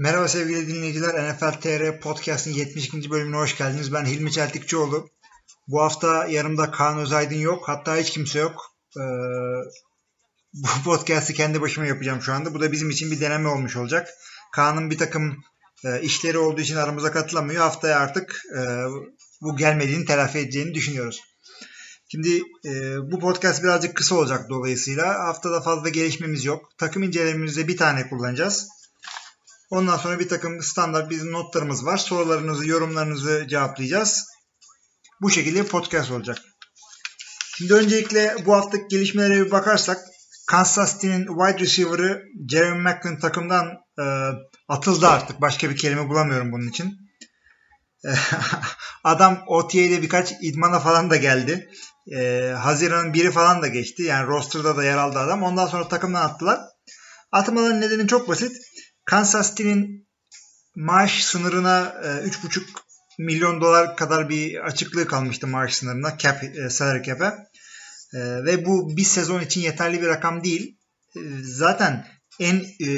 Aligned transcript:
Merhaba 0.00 0.28
sevgili 0.28 0.68
dinleyiciler. 0.68 1.32
NFL 1.32 1.60
TR 1.60 2.00
Podcast'ın 2.00 2.50
72. 2.50 3.10
bölümüne 3.10 3.36
hoş 3.36 3.58
geldiniz. 3.58 3.92
Ben 3.92 4.04
Hilmi 4.04 4.32
Çeltikçioğlu. 4.32 5.08
Bu 5.68 5.82
hafta 5.82 6.26
yanımda 6.26 6.70
Kaan 6.70 6.98
Özaydın 6.98 7.36
yok. 7.36 7.68
Hatta 7.68 7.96
hiç 7.96 8.10
kimse 8.10 8.38
yok. 8.38 8.76
Ee, 8.96 9.00
bu 10.52 10.68
podcast'i 10.84 11.34
kendi 11.34 11.60
başıma 11.60 11.86
yapacağım 11.86 12.22
şu 12.22 12.32
anda. 12.32 12.54
Bu 12.54 12.60
da 12.60 12.72
bizim 12.72 12.90
için 12.90 13.10
bir 13.10 13.20
deneme 13.20 13.48
olmuş 13.48 13.76
olacak. 13.76 14.08
Kaan'ın 14.52 14.90
bir 14.90 14.98
takım 14.98 15.36
e, 15.84 16.00
işleri 16.00 16.38
olduğu 16.38 16.60
için 16.60 16.76
aramıza 16.76 17.12
katılamıyor. 17.12 17.62
Haftaya 17.62 17.98
artık 17.98 18.42
e, 18.56 18.60
bu 19.40 19.56
gelmediğini 19.56 20.04
telafi 20.04 20.38
edeceğini 20.38 20.74
düşünüyoruz. 20.74 21.20
Şimdi 22.08 22.42
e, 22.64 22.96
bu 23.10 23.18
podcast 23.18 23.62
birazcık 23.62 23.96
kısa 23.96 24.14
olacak 24.14 24.50
dolayısıyla 24.50 25.26
haftada 25.26 25.60
fazla 25.60 25.88
gelişmemiz 25.88 26.44
yok. 26.44 26.70
Takım 26.78 27.02
incelememizde 27.02 27.68
bir 27.68 27.76
tane 27.76 28.08
kullanacağız. 28.08 28.79
Ondan 29.70 29.96
sonra 29.96 30.18
bir 30.18 30.28
takım 30.28 30.62
standart 30.62 31.10
bizim 31.10 31.32
notlarımız 31.32 31.86
var. 31.86 31.96
Sorularınızı, 31.96 32.68
yorumlarınızı 32.68 33.46
cevaplayacağız. 33.48 34.26
Bu 35.22 35.30
şekilde 35.30 35.66
podcast 35.66 36.10
olacak. 36.10 36.38
Şimdi 37.56 37.74
öncelikle 37.74 38.36
bu 38.46 38.54
haftaki 38.54 38.88
gelişmelere 38.88 39.46
bir 39.46 39.50
bakarsak 39.50 39.98
Kansas 40.46 40.92
City'nin 40.92 41.26
wide 41.26 41.58
receiver'ı 41.58 42.22
Jeremy 42.50 42.82
Macklin 42.82 43.16
takımdan 43.16 43.66
e, 43.98 44.04
atıldı 44.68 45.08
artık. 45.08 45.40
Başka 45.40 45.70
bir 45.70 45.76
kelime 45.76 46.08
bulamıyorum 46.08 46.52
bunun 46.52 46.68
için. 46.68 46.98
E, 48.04 48.10
adam 49.04 49.42
OTA'de 49.46 50.02
birkaç 50.02 50.32
idmana 50.42 50.80
falan 50.80 51.10
da 51.10 51.16
geldi. 51.16 51.70
E, 52.16 52.50
Haziran'ın 52.58 53.14
biri 53.14 53.30
falan 53.30 53.62
da 53.62 53.68
geçti. 53.68 54.02
Yani 54.02 54.26
roster'da 54.26 54.76
da 54.76 54.84
yer 54.84 54.96
aldı 54.96 55.18
adam. 55.18 55.42
Ondan 55.42 55.66
sonra 55.66 55.88
takımdan 55.88 56.22
attılar. 56.22 56.60
Atmaların 57.32 57.80
nedeni 57.80 58.08
çok 58.08 58.28
basit. 58.28 58.52
Kansas 59.10 59.50
City'nin 59.50 60.08
maaş 60.76 61.24
sınırına 61.24 61.94
e, 62.02 62.06
3,5 62.06 62.62
milyon 63.18 63.60
dolar 63.60 63.96
kadar 63.96 64.28
bir 64.28 64.66
açıklığı 64.66 65.06
kalmıştı 65.06 65.46
maaş 65.46 65.74
sınırına, 65.74 66.18
cap, 66.18 66.44
e, 66.44 66.70
salary 66.70 67.02
cap'e. 67.02 67.24
E, 68.14 68.18
ve 68.44 68.66
bu 68.66 68.96
bir 68.96 69.04
sezon 69.04 69.40
için 69.40 69.60
yeterli 69.60 70.02
bir 70.02 70.06
rakam 70.06 70.44
değil. 70.44 70.78
E, 71.16 71.20
zaten 71.42 72.06
en 72.40 72.56
e, 72.80 72.90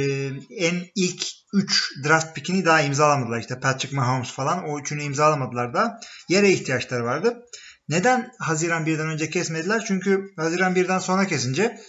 en 0.56 0.74
ilk 0.94 1.26
3 1.52 1.92
draft 2.04 2.34
pickini 2.34 2.64
daha 2.64 2.80
imzalamadılar. 2.80 3.38
İşte 3.38 3.60
Patrick 3.60 3.96
Mahomes 3.96 4.30
falan 4.30 4.68
o 4.68 4.80
üçünü 4.80 5.02
imzalamadılar 5.02 5.74
da. 5.74 6.00
Yere 6.28 6.50
ihtiyaçları 6.50 7.04
vardı. 7.04 7.44
Neden 7.88 8.30
Haziran 8.38 8.86
1'den 8.86 9.08
önce 9.08 9.30
kesmediler? 9.30 9.84
Çünkü 9.84 10.32
Haziran 10.36 10.74
1'den 10.74 10.98
sonra 10.98 11.26
kesince 11.26 11.80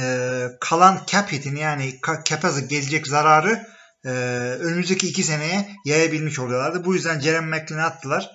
e, 0.00 0.46
kalan 0.60 1.02
cap 1.06 1.32
hitini 1.32 1.60
yani 1.60 2.00
cap'a 2.24 2.60
gelecek 2.60 3.06
zararı 3.06 3.66
e, 4.04 4.10
önümüzdeki 4.60 5.08
iki 5.08 5.22
seneye 5.22 5.70
yayabilmiş 5.84 6.38
oluyorlardı. 6.38 6.84
Bu 6.84 6.94
yüzden 6.94 7.20
Jeremy 7.20 7.46
McLean'i 7.46 7.82
attılar. 7.82 8.30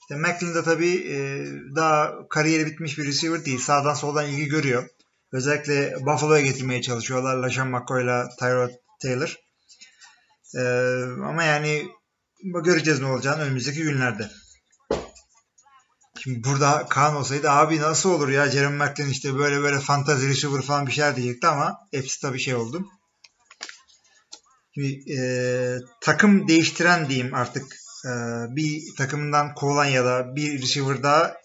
İşte 0.00 0.16
McLean 0.16 0.54
de 0.54 0.62
tabii 0.62 0.94
e, 0.94 1.46
daha 1.76 2.28
kariyeri 2.30 2.66
bitmiş 2.66 2.98
bir 2.98 3.06
receiver 3.06 3.44
değil. 3.44 3.58
Sağdan 3.58 3.94
soldan 3.94 4.26
ilgi 4.26 4.46
görüyor. 4.46 4.88
Özellikle 5.32 5.96
Buffalo'ya 6.00 6.40
getirmeye 6.40 6.82
çalışıyorlar. 6.82 7.36
LaShawn 7.36 7.70
McCoy 7.70 8.04
ile 8.04 8.24
Tyrod 8.38 8.70
Taylor. 9.02 9.36
E, 10.56 10.62
ama 11.24 11.44
yani 11.44 11.88
göreceğiz 12.64 13.00
ne 13.00 13.06
olacağını 13.06 13.42
önümüzdeki 13.42 13.82
günlerde. 13.82 14.30
Şimdi 16.24 16.44
burada 16.44 16.86
Kaan 16.88 17.16
olsaydı 17.16 17.50
abi 17.50 17.80
nasıl 17.80 18.10
olur 18.10 18.28
ya 18.28 18.50
Jeremy 18.50 18.76
McLean 18.76 19.10
işte 19.10 19.34
böyle 19.38 19.62
böyle 19.62 19.80
fantasy 19.80 20.26
receiver 20.26 20.62
falan 20.62 20.86
bir 20.86 20.92
şeyler 20.92 21.16
diyecekti 21.16 21.46
ama 21.46 21.78
hepsi 21.92 22.20
tabii 22.20 22.38
şey 22.38 22.54
oldu. 22.54 22.86
Şimdi, 24.74 25.12
e, 25.12 25.18
takım 26.00 26.48
değiştiren 26.48 27.08
diyeyim 27.08 27.34
artık 27.34 27.76
e, 28.06 28.10
bir 28.56 28.82
takımından 28.98 29.54
kovulan 29.54 29.84
ya 29.84 30.04
da 30.04 30.36
bir 30.36 30.62
receiver 30.62 31.02
daha 31.02 31.36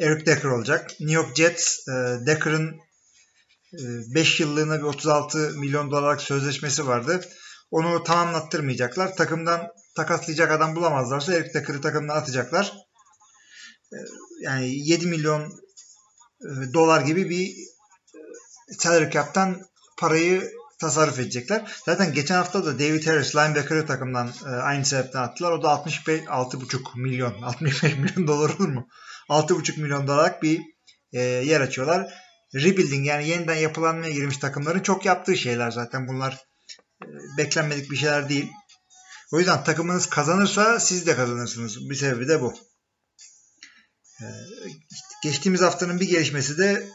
Eric 0.00 0.26
Decker 0.26 0.48
olacak. 0.48 0.90
New 1.00 1.14
York 1.14 1.36
Jets 1.36 1.88
e, 1.88 1.92
Decker'ın 2.26 2.80
5 4.14 4.40
e, 4.40 4.44
yıllığına 4.44 4.78
bir 4.78 4.84
36 4.84 5.38
milyon 5.38 5.90
dolarlık 5.90 6.22
sözleşmesi 6.22 6.86
vardı. 6.86 7.20
Onu 7.70 8.04
tamamlattırmayacaklar. 8.04 9.16
Takımdan 9.16 9.68
takaslayacak 9.96 10.50
adam 10.50 10.76
bulamazlarsa 10.76 11.34
Eric 11.34 11.54
Decker'ı 11.54 11.80
takımdan 11.80 12.16
atacaklar. 12.16 12.89
E, 13.92 13.96
yani 14.40 14.88
7 14.88 15.06
milyon 15.06 15.42
e, 16.40 16.74
dolar 16.74 17.00
gibi 17.00 17.30
bir 17.30 17.56
salary 18.78 19.10
cap'tan 19.10 19.62
parayı 19.98 20.52
tasarruf 20.80 21.18
edecekler. 21.18 21.72
Zaten 21.84 22.12
geçen 22.12 22.34
hafta 22.34 22.64
da 22.64 22.78
David 22.78 23.06
Harris 23.06 23.36
linebacker'ı 23.36 23.86
takımdan 23.86 24.32
e, 24.46 24.48
aynı 24.48 24.84
sebepten 24.84 25.22
attılar. 25.22 25.52
O 25.52 25.62
da 25.62 25.70
65 25.70 26.20
6,5 26.20 27.00
milyon 27.00 27.42
65 27.42 27.96
milyon 27.96 28.26
dolar 28.28 28.50
olur 28.50 28.68
mu? 28.68 28.88
6,5 29.28 29.80
milyon 29.80 30.06
dolarlık 30.06 30.42
bir 30.42 30.60
e, 31.12 31.20
yer 31.22 31.60
açıyorlar. 31.60 32.14
Rebuilding 32.54 33.06
yani 33.06 33.28
yeniden 33.28 33.54
yapılanmaya 33.54 34.12
girmiş 34.12 34.38
takımların 34.38 34.80
çok 34.80 35.06
yaptığı 35.06 35.36
şeyler 35.36 35.70
zaten 35.70 36.08
bunlar 36.08 36.38
e, 37.04 37.08
beklenmedik 37.38 37.90
bir 37.90 37.96
şeyler 37.96 38.28
değil. 38.28 38.50
O 39.32 39.38
yüzden 39.38 39.64
takımınız 39.64 40.06
kazanırsa 40.06 40.80
siz 40.80 41.06
de 41.06 41.16
kazanırsınız. 41.16 41.90
Bir 41.90 41.94
sebebi 41.94 42.28
de 42.28 42.40
bu. 42.40 42.54
E, 44.22 44.28
geçtiğimiz 45.22 45.60
haftanın 45.60 46.00
bir 46.00 46.08
gelişmesi 46.08 46.58
de 46.58 46.88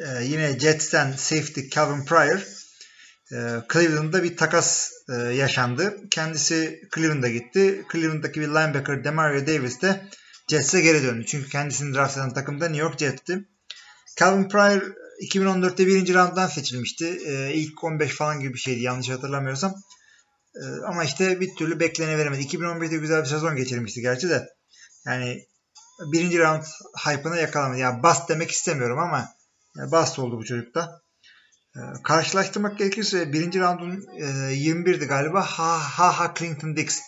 e, 0.00 0.24
yine 0.24 0.58
Jets'ten 0.58 1.12
safety 1.12 1.60
Calvin 1.70 2.04
Pryor 2.04 2.46
e, 3.32 3.36
Cleveland'da 3.72 4.22
bir 4.22 4.36
takas 4.36 4.92
e, 5.08 5.12
yaşandı. 5.14 5.96
Kendisi 6.10 6.80
Cleveland'a 6.94 7.28
gitti. 7.28 7.84
Cleveland'daki 7.92 8.40
bir 8.40 8.48
linebacker 8.48 9.04
Demario 9.04 9.46
Davis 9.46 9.82
de 9.82 10.06
Jets'e 10.48 10.80
geri 10.80 11.02
döndü. 11.02 11.24
Çünkü 11.26 11.48
kendisini 11.48 11.94
draft 11.94 12.16
eden 12.16 12.32
takımda 12.32 12.68
New 12.68 12.82
York 12.82 12.98
Jets'ti. 12.98 13.44
Calvin 14.18 14.48
Pryor 14.48 14.94
2014'te 15.22 15.86
birinci 15.86 16.14
rounddan 16.14 16.46
seçilmişti. 16.46 17.06
E, 17.26 17.54
ilk 17.54 17.84
15 17.84 18.10
falan 18.12 18.40
gibi 18.40 18.54
bir 18.54 18.58
şeydi 18.58 18.80
yanlış 18.80 19.08
hatırlamıyorsam. 19.08 19.74
Ama 20.86 21.04
işte 21.04 21.40
bir 21.40 21.54
türlü 21.58 21.80
beklene 21.80 22.18
veremedi. 22.18 22.42
2015'te 22.42 22.96
güzel 22.96 23.22
bir 23.22 23.28
sezon 23.28 23.56
geçirmişti 23.56 24.00
gerçi 24.00 24.28
de. 24.28 24.48
Yani 25.06 25.46
birinci 26.12 26.38
round 26.38 26.62
hype'ını 27.06 27.36
yakalamadı. 27.36 27.78
Yani 27.78 28.02
bast 28.02 28.28
demek 28.28 28.50
istemiyorum 28.50 28.98
ama 28.98 29.28
bast 29.76 30.18
oldu 30.18 30.38
bu 30.38 30.44
çocukta. 30.44 31.02
Ee, 31.76 31.80
karşılaştırmak 32.04 32.78
gerekirse 32.78 33.32
birinci 33.32 33.60
roundun 33.60 34.06
e, 34.16 34.24
21'di 34.54 35.06
galiba. 35.06 35.42
Ha 35.42 35.78
Ha 35.78 36.18
Ha 36.18 36.34
Clinton 36.38 36.76
Dix 36.76 37.00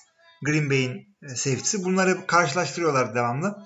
Green 0.43 0.71
Bay'in 0.71 1.17
e, 1.23 1.29
safety'si. 1.29 1.85
Bunları 1.85 2.27
karşılaştırıyorlar 2.27 3.15
devamlı. 3.15 3.59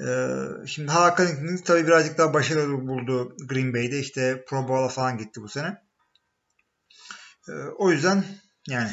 Ee, 0.00 0.66
şimdi 0.66 0.90
Ha 0.90 1.02
Ha 1.02 1.14
Clinton 1.16 1.48
Dix 1.48 1.64
tabii 1.64 1.86
birazcık 1.86 2.18
daha 2.18 2.34
başarılı 2.34 2.88
buldu 2.88 3.36
Green 3.48 3.74
Bay'de. 3.74 3.98
İşte 3.98 4.44
Pro 4.48 4.68
Bowl'a 4.68 4.88
falan 4.88 5.18
gitti 5.18 5.42
bu 5.42 5.48
sene. 5.48 5.76
Ee, 7.48 7.52
o 7.78 7.90
yüzden 7.90 8.24
yani 8.68 8.90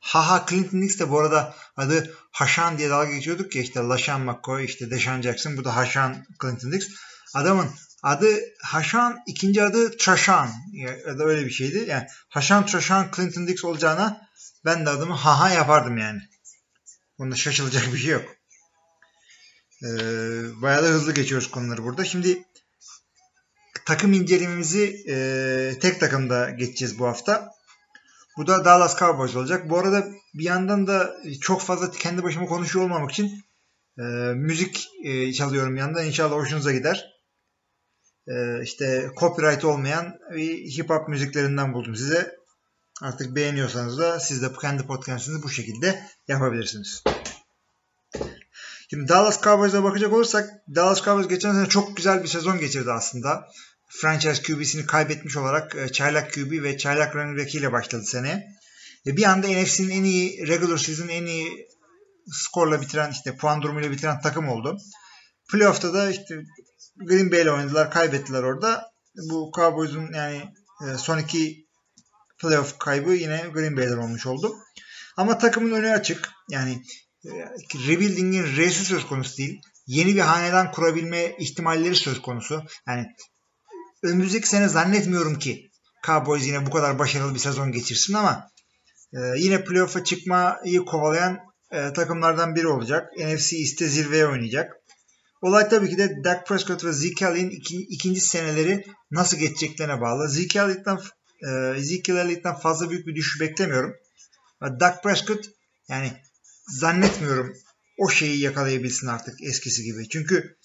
Haha 0.00 0.46
Clinton 0.48 0.82
Dix 0.82 0.98
de 1.00 1.10
bu 1.10 1.18
arada 1.20 1.54
adı 1.76 2.14
Haşan 2.30 2.78
diye 2.78 2.90
dalga 2.90 3.10
geçiyorduk 3.10 3.54
ya 3.54 3.62
işte 3.62 3.80
Lashan 3.80 4.20
McCoy 4.20 4.64
işte 4.64 4.90
Deshaun 4.90 5.22
Jackson 5.22 5.56
bu 5.56 5.64
da 5.64 5.76
Haşan 5.76 6.26
Clinton 6.42 6.72
Dix. 6.72 6.88
Adamın 7.34 7.68
Adı 8.02 8.40
Haşan, 8.62 9.18
ikinci 9.26 9.62
adı 9.62 9.96
Trashan 9.96 10.50
ya 10.72 11.18
da 11.18 11.24
öyle 11.24 11.46
bir 11.46 11.50
şeydi. 11.50 11.84
Yani 11.88 12.06
Haşan 12.28 12.66
Trashan 12.66 13.10
Clinton 13.16 13.46
Dix 13.46 13.64
olacağına 13.64 14.28
ben 14.64 14.86
de 14.86 14.90
adımı 14.90 15.14
Haha 15.14 15.50
yapardım 15.50 15.98
yani. 15.98 16.20
Bunda 17.18 17.36
şaşılacak 17.36 17.92
bir 17.92 17.98
şey 17.98 18.10
yok. 18.10 18.24
Ee, 19.84 19.88
bayağı 20.62 20.82
da 20.82 20.86
hızlı 20.86 21.14
geçiyoruz 21.14 21.50
konuları 21.50 21.84
burada. 21.84 22.04
Şimdi 22.04 22.44
takım 23.86 24.12
incelememizi 24.12 25.04
e, 25.08 25.78
tek 25.80 26.00
takımda 26.00 26.50
geçeceğiz 26.50 26.98
bu 26.98 27.06
hafta. 27.06 27.50
Bu 28.38 28.46
da 28.46 28.64
Dallas 28.64 28.98
Cowboys 28.98 29.36
olacak. 29.36 29.70
Bu 29.70 29.78
arada 29.78 30.06
bir 30.34 30.44
yandan 30.44 30.86
da 30.86 31.16
çok 31.40 31.62
fazla 31.62 31.90
kendi 31.90 32.22
başıma 32.22 32.46
konuşuyor 32.46 32.84
olmamak 32.84 33.10
için 33.10 33.44
e, 33.98 34.02
müzik 34.34 34.88
e, 35.04 35.32
çalıyorum 35.32 35.76
yandan. 35.76 36.06
İnşallah 36.06 36.36
hoşunuza 36.36 36.72
gider 36.72 37.14
e, 38.28 38.62
işte 38.62 39.10
copyright 39.20 39.64
olmayan 39.64 40.18
hip 40.78 40.90
hop 40.90 41.08
müziklerinden 41.08 41.72
buldum 41.72 41.96
size. 41.96 42.38
Artık 43.02 43.36
beğeniyorsanız 43.36 43.98
da 43.98 44.20
siz 44.20 44.42
de 44.42 44.52
kendi 44.60 44.86
podcastınızı 44.86 45.42
bu 45.42 45.50
şekilde 45.50 46.06
yapabilirsiniz. 46.28 47.04
Şimdi 48.90 49.08
Dallas 49.08 49.42
Cowboys'a 49.42 49.84
bakacak 49.84 50.12
olursak 50.12 50.50
Dallas 50.74 51.04
Cowboys 51.04 51.28
geçen 51.28 51.52
sene 51.52 51.66
çok 51.66 51.96
güzel 51.96 52.22
bir 52.22 52.28
sezon 52.28 52.58
geçirdi 52.58 52.92
aslında. 52.92 53.48
Franchise 53.88 54.42
QB'sini 54.42 54.86
kaybetmiş 54.86 55.36
olarak 55.36 55.76
e, 55.76 55.88
çaylak 55.88 56.32
QB 56.32 56.62
ve 56.62 56.78
çaylak 56.78 57.16
running 57.16 57.38
back 57.38 57.54
ile 57.54 57.72
başladı 57.72 58.04
sene. 58.04 58.58
Ve 59.06 59.16
bir 59.16 59.24
anda 59.24 59.48
NFC'nin 59.48 59.90
en 59.90 60.04
iyi 60.04 60.46
regular 60.46 60.78
season 60.78 61.08
en 61.08 61.26
iyi 61.26 61.68
skorla 62.32 62.80
bitiren 62.80 63.10
işte 63.10 63.36
puan 63.36 63.62
durumuyla 63.62 63.90
bitiren 63.90 64.20
takım 64.20 64.48
oldu. 64.48 64.78
Playoff'ta 65.50 65.94
da 65.94 66.10
işte 66.10 66.42
Green 66.96 67.32
Bay 67.32 67.42
ile 67.42 67.52
oynadılar. 67.52 67.90
Kaybettiler 67.90 68.42
orada. 68.42 68.90
Bu 69.30 69.50
Cowboys'un 69.54 70.12
yani 70.14 70.42
e, 70.82 70.98
son 70.98 71.18
iki 71.18 71.66
playoff 72.40 72.78
kaybı 72.78 73.12
yine 73.12 73.44
Green 73.54 73.76
Bay'den 73.76 73.98
olmuş 73.98 74.26
oldu. 74.26 74.56
Ama 75.16 75.38
takımın 75.38 75.72
önü 75.72 75.90
açık. 75.90 76.30
Yani 76.50 76.82
e, 77.24 77.30
rebuilding'in 77.88 78.56
R'si 78.56 78.84
söz 78.84 79.06
konusu 79.06 79.36
değil. 79.36 79.60
Yeni 79.86 80.14
bir 80.14 80.20
hanedan 80.20 80.72
kurabilme 80.72 81.36
ihtimalleri 81.38 81.96
söz 81.96 82.22
konusu. 82.22 82.62
Yani 82.88 83.06
önümüzdeki 84.02 84.48
sene 84.48 84.68
zannetmiyorum 84.68 85.38
ki 85.38 85.70
Cowboys 86.06 86.46
yine 86.46 86.66
bu 86.66 86.70
kadar 86.70 86.98
başarılı 86.98 87.34
bir 87.34 87.38
sezon 87.38 87.72
geçirsin 87.72 88.14
ama 88.14 88.50
e, 89.12 89.18
yine 89.36 89.64
playoff'a 89.64 90.04
çıkmayı 90.04 90.84
kovalayan 90.86 91.38
e, 91.70 91.92
takımlardan 91.92 92.54
biri 92.54 92.68
olacak. 92.68 93.12
NFC 93.18 93.56
East'te 93.56 93.88
zirveye 93.88 94.26
oynayacak. 94.26 94.76
Olay 95.42 95.68
tabii 95.68 95.90
ki 95.90 95.98
de 95.98 96.24
Dak 96.24 96.46
Prescott 96.46 96.84
ve 96.84 96.92
Zeke 96.92 97.24
Elliott'in 97.24 97.50
iki, 97.50 97.76
ikinci 97.76 98.20
seneleri 98.20 98.84
nasıl 99.10 99.36
geçeceklerine 99.36 100.00
bağlı. 100.00 100.28
Zeke 100.28 100.58
Elliott'tan 100.58 101.00
e, 101.48 101.80
Zeke 101.80 102.12
Elliott'tan 102.12 102.58
fazla 102.58 102.90
büyük 102.90 103.06
bir 103.06 103.14
düşüş 103.14 103.40
beklemiyorum. 103.40 103.94
Dak 104.80 105.02
Prescott 105.02 105.50
yani 105.88 106.12
zannetmiyorum 106.68 107.56
o 107.98 108.08
şeyi 108.08 108.40
yakalayabilsin 108.40 109.06
artık 109.06 109.42
eskisi 109.42 109.82
gibi. 109.82 110.08
Çünkü 110.08 110.56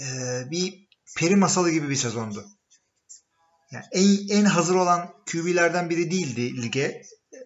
e, 0.00 0.06
bir 0.50 0.88
peri 1.16 1.36
masalı 1.36 1.70
gibi 1.70 1.90
bir 1.90 1.96
sezondu. 1.96 2.44
Yani 3.74 3.84
en, 3.92 4.38
en 4.38 4.44
hazır 4.44 4.74
olan 4.74 5.14
QB'lerden 5.32 5.90
biri 5.90 6.10
değildi 6.10 6.62
lige. 6.62 7.02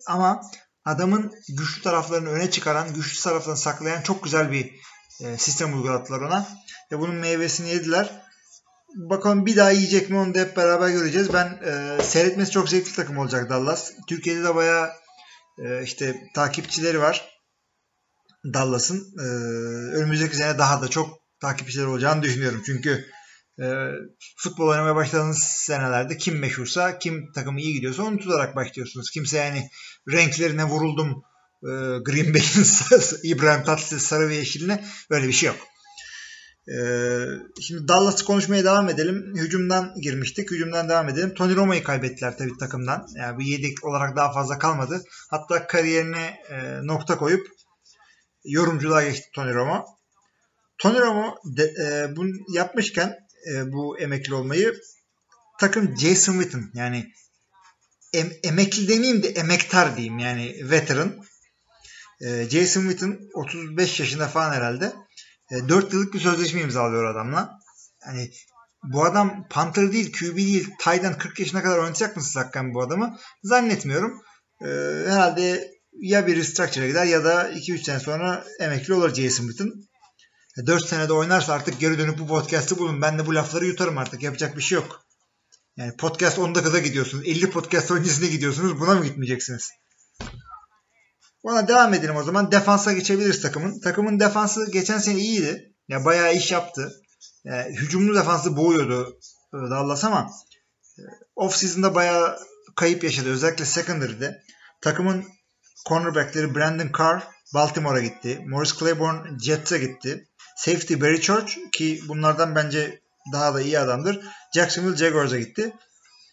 Ama 0.06 0.40
adamın 0.84 1.32
güçlü 1.48 1.82
taraflarını 1.82 2.28
öne 2.28 2.50
çıkaran, 2.50 2.94
güçlü 2.94 3.22
taraflarını 3.22 3.60
saklayan 3.60 4.02
çok 4.02 4.25
güzel 4.25 4.52
bir 4.52 4.75
e, 5.20 5.36
sistem 5.38 5.75
uyguladılar 5.75 6.20
ona. 6.20 6.48
Ve 6.92 6.98
bunun 6.98 7.14
meyvesini 7.14 7.69
yediler. 7.69 8.22
Bakalım 8.96 9.46
bir 9.46 9.56
daha 9.56 9.70
yiyecek 9.70 10.10
mi 10.10 10.19
onu 10.19 10.34
da 10.34 10.38
hep 10.38 10.56
beraber 10.56 10.88
göreceğiz. 10.88 11.32
Ben 11.32 11.60
e, 11.64 12.02
seyretmesi 12.02 12.50
çok 12.50 12.69
zevkli 12.69 12.92
takım 12.92 13.19
olacak 13.19 13.50
Dallas. 13.50 13.92
Türkiye'de 14.08 14.44
de 14.44 14.54
bayağı 14.54 14.90
e, 15.58 15.82
işte 15.82 16.16
takipçileri 16.34 17.00
var. 17.00 17.28
Dallas'ın. 18.54 19.14
E, 19.19 19.25
önümüzdeki 19.96 20.36
sene 20.36 20.58
daha 20.58 20.82
da 20.82 20.88
çok 20.88 21.19
takipçileri 21.40 21.86
olacağını 21.86 22.22
düşünüyorum. 22.22 22.62
Çünkü 22.66 23.06
e, 23.62 23.66
futbol 24.37 24.69
oynamaya 24.69 24.96
başladığınız 24.96 25.38
senelerde 25.38 26.16
kim 26.16 26.38
meşhursa, 26.38 26.99
kim 26.99 27.32
takımı 27.32 27.60
iyi 27.60 27.72
gidiyorsa 27.72 28.02
onu 28.02 28.19
tutarak 28.19 28.56
başlıyorsunuz. 28.56 29.10
Kimse 29.10 29.38
yani 29.38 29.69
renklerine 30.12 30.64
vuruldum 30.64 31.22
e, 31.62 31.70
Green 32.05 32.34
Bay'in 32.34 32.64
İbrahim 33.22 33.64
Tatlıses 33.64 34.02
sarı 34.02 34.28
ve 34.28 34.34
yeşiline 34.34 34.84
öyle 35.10 35.28
bir 35.28 35.32
şey 35.32 35.46
yok. 35.46 35.56
E, 36.69 36.78
şimdi 37.60 37.88
Dallas'ı 37.88 38.25
konuşmaya 38.25 38.64
devam 38.64 38.88
edelim. 38.88 39.32
Hücumdan 39.37 39.94
girmiştik. 40.00 40.50
Hücumdan 40.50 40.88
devam 40.88 41.08
edelim. 41.08 41.34
Tony 41.34 41.56
Romo'yu 41.56 41.82
kaybettiler 41.82 42.38
tabii 42.38 42.58
takımdan. 42.58 43.06
Yani 43.16 43.38
bir 43.38 43.44
yedek 43.44 43.84
olarak 43.84 44.16
daha 44.16 44.32
fazla 44.32 44.58
kalmadı. 44.58 45.02
Hatta 45.31 45.66
kariyerine 45.66 46.37
e, 46.50 46.87
nokta 46.87 47.19
koyup 47.19 47.46
yorumculuğa 48.44 49.02
geçti 49.02 49.28
Tony 49.34 49.54
Romo. 49.54 49.84
Tony 50.78 50.99
Romo 50.99 51.37
de, 51.56 51.62
e, 51.62 52.16
bunu 52.16 52.31
yapmışken 52.54 53.14
e, 53.52 53.73
bu 53.73 53.99
emekli 53.99 54.35
olmayı 54.35 54.75
takım 55.61 55.96
Jason 55.99 56.40
Witten 56.40 56.70
yani 56.75 57.12
em, 58.12 58.32
emekli 58.43 58.88
demeyeyim 58.88 59.23
de 59.23 59.29
emektar 59.29 59.96
diyeyim 59.96 60.19
yani 60.19 60.56
veteran. 60.62 61.25
E, 62.20 62.44
Jason 62.50 62.82
Witten 62.82 63.19
35 63.35 64.00
yaşında 64.00 64.29
falan 64.29 64.52
herhalde. 64.52 64.93
E, 65.50 65.69
4 65.69 65.93
yıllık 65.93 66.14
bir 66.14 66.20
sözleşme 66.20 66.61
imzalıyor 66.61 67.05
adamla. 67.05 67.58
Yani 68.06 68.31
bu 68.82 69.05
adam 69.05 69.46
Panther 69.50 69.93
değil, 69.93 70.12
QB 70.12 70.37
değil, 70.37 70.70
Tayden 70.81 71.19
40 71.19 71.40
yaşına 71.40 71.62
kadar 71.62 71.79
oynayacak 71.79 72.17
mısınız 72.17 72.37
hakikaten 72.37 72.75
bu 72.75 72.82
adamı? 72.82 73.19
Zannetmiyorum. 73.43 74.23
E, 74.62 74.67
herhalde 75.06 75.70
ya 75.93 76.26
bir 76.26 76.37
restructure'a 76.37 76.88
gider 76.88 77.05
ya 77.05 77.25
da 77.25 77.50
2-3 77.50 77.85
sene 77.85 78.00
sonra 78.00 78.44
emekli 78.61 78.94
olur 78.94 79.14
Jason 79.14 79.46
Witten. 79.46 79.73
4 80.66 80.87
senede 80.87 81.12
oynarsa 81.12 81.52
artık 81.52 81.81
geri 81.81 81.99
dönüp 81.99 82.19
bu 82.19 82.26
podcast'ı 82.26 82.78
bulun. 82.78 83.02
Ben 83.02 83.19
de 83.19 83.26
bu 83.26 83.34
lafları 83.34 83.66
yutarım 83.66 83.99
artık. 83.99 84.22
Yapacak 84.22 84.56
bir 84.56 84.62
şey 84.62 84.76
yok. 84.76 85.05
Yani 85.76 85.96
podcast 85.96 86.38
10 86.38 86.55
dakikada 86.55 86.78
gidiyorsunuz. 86.78 87.26
50 87.26 87.50
podcast 87.50 87.90
öncesinde 87.90 88.26
gidiyorsunuz. 88.26 88.81
Buna 88.81 88.94
mı 88.94 89.05
gitmeyeceksiniz? 89.05 89.70
Ona 91.43 91.69
devam 91.69 91.94
edelim 91.94 92.16
o 92.16 92.22
zaman. 92.22 92.52
Defansa 92.52 92.93
geçebiliriz 92.93 93.43
takımın. 93.43 93.81
Takımın 93.81 94.20
defansı 94.20 94.70
geçen 94.70 94.99
sene 94.99 95.20
iyiydi. 95.20 95.75
Ya 95.88 96.05
bayağı 96.05 96.34
iş 96.34 96.52
yaptı. 96.52 96.93
Yani 97.44 97.76
hücumlu 97.76 98.14
defansı 98.14 98.56
boğuyordu 98.56 99.19
e, 99.54 99.56
Dallas 99.56 100.04
ama 100.04 100.31
e, 100.99 101.02
off 101.37 101.56
season'da 101.56 101.94
bayağı 101.94 102.38
kayıp 102.76 103.04
yaşadı. 103.04 103.31
Özellikle 103.31 103.64
secondary'de. 103.64 104.43
Takımın 104.81 105.25
cornerbackleri 105.88 106.54
Brandon 106.54 106.90
Carr 106.99 107.22
Baltimore'a 107.54 108.02
gitti. 108.02 108.44
Morris 108.46 108.78
Claiborne 108.78 109.38
Jets'e 109.38 109.78
gitti. 109.78 110.28
Safety 110.58 110.94
Barry 111.00 111.20
Church 111.20 111.52
ki 111.72 112.00
bunlardan 112.08 112.55
bence 112.55 113.00
daha 113.32 113.55
da 113.55 113.60
iyi 113.60 113.78
adamdır. 113.78 114.20
Jacksonville 114.55 114.96
Jaguars'a 114.96 115.38
gitti. 115.38 115.76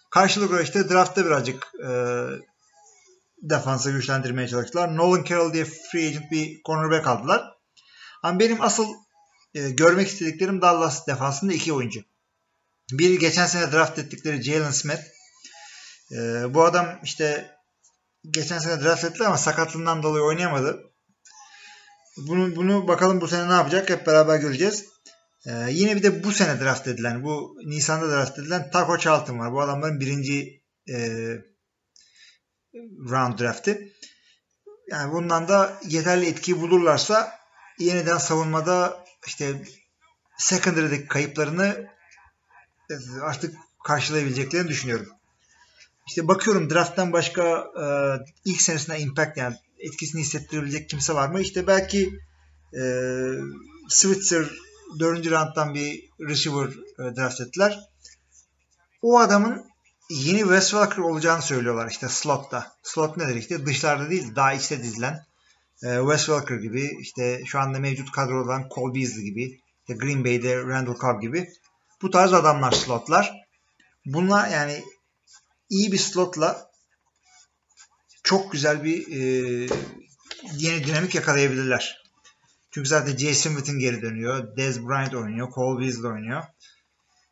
Karşılıklı 0.10 0.64
işte 0.64 0.90
draftta 0.90 1.26
birazcık 1.26 1.72
e, 1.84 1.90
defansı 3.42 3.92
güçlendirmeye 3.92 4.48
çalıştılar. 4.48 4.98
Nolan 4.98 5.24
Carroll 5.24 5.54
diye 5.54 5.66
free 5.66 6.08
agent 6.08 6.32
bir 6.32 6.62
cornerback 6.64 7.08
aldılar. 7.08 7.54
Ama 8.24 8.40
benim 8.40 8.62
asıl 8.62 8.88
e, 9.54 9.70
görmek 9.70 10.08
istediklerim 10.08 10.62
Dallas 10.62 11.08
defansında 11.08 11.54
iki 11.54 11.74
oyuncu. 11.74 12.02
Biri 12.92 13.20
geçen 13.20 13.46
sene 13.46 13.72
draft 13.72 14.00
ettikleri 14.00 14.44
Jalen 14.44 14.72
Smith. 14.72 15.02
E, 16.12 16.18
bu 16.54 16.64
adam 16.64 17.00
işte 17.04 17.56
geçen 18.30 18.60
sene 18.60 18.84
draft 18.84 19.04
ettiler 19.04 19.26
ama 19.26 19.38
sakatlığından 19.38 20.04
dolayı 20.04 20.24
oynayamadı. 20.24 20.95
Bunu, 22.18 22.56
bunu 22.56 22.88
bakalım 22.88 23.22
bu 23.22 23.28
sene 23.28 23.50
ne 23.50 23.54
yapacak 23.54 23.90
hep 23.90 24.08
beraber 24.08 24.38
göreceğiz. 24.38 24.86
Ee, 25.48 25.52
yine 25.70 25.96
bir 25.96 26.04
de 26.04 26.24
bu 26.24 26.32
sene 26.32 26.60
draft 26.60 26.88
edilen, 26.88 27.24
bu 27.24 27.58
Nisan'da 27.66 28.12
draft 28.12 28.40
edilen 28.40 28.72
Taco 28.72 28.98
Charlton 28.98 29.40
var. 29.40 29.52
Bu 29.52 29.62
adamların 29.62 30.00
birinci 30.00 30.64
e, 30.90 30.98
round 33.10 33.40
draft'i. 33.40 33.94
Yani 34.88 35.14
bundan 35.14 35.48
da 35.48 35.80
yeterli 35.88 36.26
etkiyi 36.26 36.62
bulurlarsa 36.62 37.40
yeniden 37.80 38.18
savunmada 38.18 39.06
işte 39.28 39.64
secondary'deki 40.38 41.08
kayıplarını 41.08 41.88
e, 42.90 42.96
artık 43.22 43.56
karşılayabileceklerini 43.86 44.68
düşünüyorum. 44.68 45.08
İşte 46.08 46.28
bakıyorum 46.28 46.70
draft'tan 46.70 47.14
başka 47.14 47.66
e, 47.82 47.86
ilk 48.46 48.62
senesinde 48.62 49.00
impact 49.00 49.38
yani 49.38 49.56
etkisini 49.80 50.22
hissettirebilecek 50.22 50.90
kimse 50.90 51.14
var 51.14 51.30
mı? 51.30 51.42
İşte 51.42 51.68
belki 51.68 52.20
e, 52.74 52.82
Switzer 53.90 54.46
4. 55.00 55.32
round'dan 55.32 55.74
bir 55.74 56.10
receiver 56.20 56.68
e, 57.00 57.16
draft 57.16 57.42
ettiler. 57.42 57.80
O 59.02 59.20
adamın 59.20 59.66
yeni 60.10 60.40
Wes 60.40 60.70
Welker 60.70 60.98
olacağını 60.98 61.42
söylüyorlar 61.42 61.90
işte 61.92 62.10
slotta. 62.10 62.76
Slot 62.84 63.18
nedir 63.18 63.36
işte 63.36 63.66
dışlarda 63.66 64.10
değil 64.10 64.36
daha 64.36 64.54
içte 64.54 64.84
dizilen 64.84 65.26
e, 65.84 65.98
Wes 66.00 66.26
Welker 66.26 66.56
gibi 66.56 66.98
işte 67.00 67.42
şu 67.46 67.60
anda 67.60 67.80
mevcut 67.80 68.12
kadroda 68.12 68.44
olan 68.44 68.70
Cole 68.76 68.96
Beasley 68.96 69.24
gibi 69.24 69.60
işte 69.80 69.94
Green 69.94 70.26
Bay'de 70.26 70.58
Randall 70.58 70.96
Cobb 70.96 71.22
gibi 71.22 71.50
bu 72.02 72.10
tarz 72.10 72.34
adamlar 72.34 72.72
slotlar. 72.72 73.46
Bunlar 74.06 74.50
yani 74.50 74.84
iyi 75.70 75.92
bir 75.92 75.98
slotla 75.98 76.72
çok 78.26 78.52
güzel 78.52 78.84
bir 78.84 79.08
e, 79.08 79.22
yeni 80.58 80.86
dinamik 80.86 81.16
yakalayabilirler. 81.16 82.04
Çünkü 82.72 82.90
zaten 82.90 83.18
Jason 83.18 83.52
Witten 83.52 83.80
geri 83.80 84.02
dönüyor. 84.02 84.58
Dez 84.58 84.88
Bryant 84.88 85.16
oynuyor. 85.16 85.52
Cole 85.56 85.86
Beasley 85.86 86.12
oynuyor. 86.12 86.44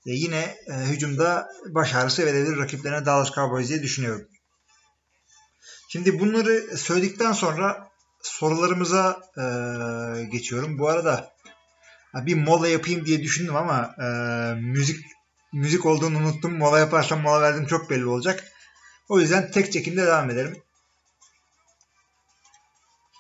E 0.05 0.12
yine 0.12 0.55
e, 0.67 0.73
hücumda 0.73 1.47
baş 1.69 1.95
ağrısı 1.95 2.25
verebilir 2.25 2.57
rakiplerine 2.57 3.05
Dallas 3.05 3.31
Cowboys 3.31 3.69
diye 3.69 3.83
düşünüyorum. 3.83 4.27
Şimdi 5.89 6.19
bunları 6.19 6.77
söyledikten 6.77 7.33
sonra 7.33 7.88
sorularımıza 8.21 9.21
e, 9.38 9.43
geçiyorum. 10.23 10.79
Bu 10.79 10.89
arada 10.89 11.33
bir 12.15 12.35
mola 12.35 12.67
yapayım 12.67 13.05
diye 13.05 13.23
düşündüm 13.23 13.55
ama 13.55 13.95
e, 14.01 14.07
müzik 14.62 15.05
müzik 15.53 15.85
olduğunu 15.85 16.17
unuttum. 16.17 16.57
Mola 16.57 16.79
yaparsam 16.79 17.21
mola 17.21 17.41
verdim 17.41 17.65
çok 17.65 17.89
belli 17.89 18.05
olacak. 18.05 18.43
O 19.09 19.19
yüzden 19.19 19.51
tek 19.51 19.71
çekimde 19.73 20.05
devam 20.05 20.29
edelim. 20.29 20.62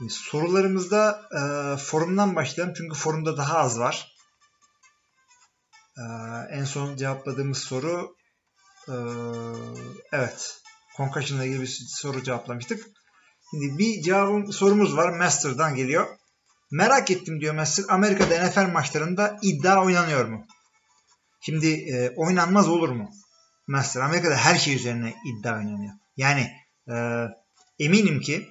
Sorularımızda 0.09 1.29
e, 1.31 1.41
forumdan 1.77 2.35
başlayalım 2.35 2.73
çünkü 2.77 2.97
forumda 2.97 3.37
daha 3.37 3.57
az 3.57 3.79
var. 3.79 4.15
E, 5.97 6.03
en 6.49 6.63
son 6.63 6.95
cevapladığımız 6.95 7.57
soru 7.57 8.15
e, 8.87 8.95
evet 10.11 10.61
Concussion 10.97 11.41
ilgili 11.41 11.61
bir 11.61 11.85
soru 11.87 12.23
cevaplamıştık. 12.23 12.87
Şimdi 13.51 13.77
bir 13.77 14.01
cevabım 14.01 14.53
sorumuz 14.53 14.97
var. 14.97 15.17
Master'dan 15.17 15.75
geliyor. 15.75 16.17
Merak 16.71 17.11
ettim 17.11 17.41
diyor 17.41 17.55
Master. 17.55 17.85
Amerika'da 17.89 18.47
NFL 18.47 18.71
maçlarında 18.71 19.39
iddia 19.41 19.83
oynanıyor 19.83 20.25
mu? 20.25 20.45
Şimdi 21.41 21.67
e, 21.67 22.09
oynanmaz 22.15 22.69
olur 22.69 22.89
mu? 22.89 23.09
Master 23.67 24.01
Amerika'da 24.01 24.35
her 24.35 24.55
şey 24.55 24.75
üzerine 24.75 25.15
iddia 25.25 25.57
oynanıyor. 25.57 25.93
Yani 26.17 26.51
e, 26.89 26.95
eminim 27.79 28.19
ki 28.19 28.49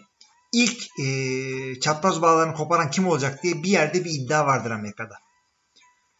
ilk 0.53 1.01
e, 1.01 1.81
çapraz 1.81 2.23
bağlarını 2.23 2.55
koparan 2.55 2.91
kim 2.91 3.07
olacak 3.07 3.43
diye 3.43 3.63
bir 3.63 3.69
yerde 3.69 4.05
bir 4.05 4.11
iddia 4.11 4.47
vardır 4.47 4.71
Amerika'da. 4.71 5.15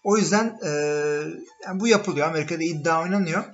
O 0.05 0.17
yüzden 0.17 0.59
e, 0.65 0.71
yani 1.65 1.81
bu 1.81 1.89
yapılıyor. 1.89 2.29
Amerika'da 2.29 2.63
iddia 2.63 3.03
oynanıyor. 3.03 3.45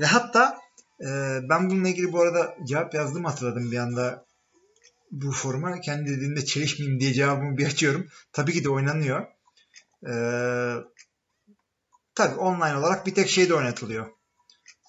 Ve 0.00 0.06
hatta 0.06 0.58
e, 1.00 1.08
ben 1.48 1.70
bununla 1.70 1.88
ilgili 1.88 2.12
bu 2.12 2.20
arada 2.20 2.56
cevap 2.68 2.94
yazdım 2.94 3.24
hatırladım 3.24 3.72
bir 3.72 3.78
anda 3.78 4.26
bu 5.10 5.32
forma. 5.32 5.80
Kendi 5.80 6.10
dediğimde 6.10 6.44
çelişmeyeyim 6.44 7.00
diye 7.00 7.12
cevabımı 7.12 7.58
bir 7.58 7.66
açıyorum. 7.66 8.06
Tabii 8.32 8.52
ki 8.52 8.64
de 8.64 8.70
oynanıyor. 8.70 9.26
E, 10.06 10.12
tabii 12.14 12.34
online 12.34 12.76
olarak 12.76 13.06
bir 13.06 13.14
tek 13.14 13.28
şeyde 13.28 13.54
oynatılıyor. 13.54 14.06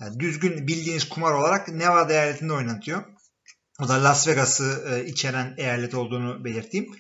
Yani 0.01 0.19
düzgün 0.19 0.67
bildiğiniz 0.67 1.09
kumar 1.09 1.31
olarak 1.31 1.67
Nevada 1.67 2.13
eyaletinde 2.13 2.53
oynatıyor. 2.53 3.03
O 3.83 3.87
da 3.87 4.03
Las 4.03 4.27
Vegas'ı 4.27 4.83
e, 4.89 5.05
içeren 5.05 5.53
eyalet 5.57 5.93
olduğunu 5.95 6.45
belirteyim. 6.45 6.95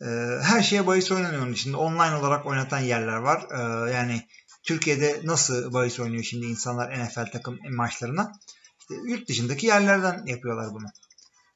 E, 0.00 0.06
her 0.42 0.62
şeye 0.62 0.86
bahis 0.86 1.12
oynanıyor 1.12 1.42
onun 1.42 1.52
içinde. 1.52 1.76
Online 1.76 2.16
olarak 2.16 2.46
oynatan 2.46 2.78
yerler 2.78 3.16
var. 3.16 3.46
E, 3.50 3.90
yani 3.92 4.28
Türkiye'de 4.62 5.20
nasıl 5.24 5.72
bahis 5.72 6.00
oynuyor 6.00 6.22
şimdi 6.22 6.46
insanlar 6.46 7.04
NFL 7.04 7.30
takım 7.32 7.58
maçlarına? 7.70 8.32
İşte 8.80 8.94
yurt 9.08 9.28
dışındaki 9.28 9.66
yerlerden 9.66 10.22
yapıyorlar 10.26 10.66
bunu. 10.74 10.86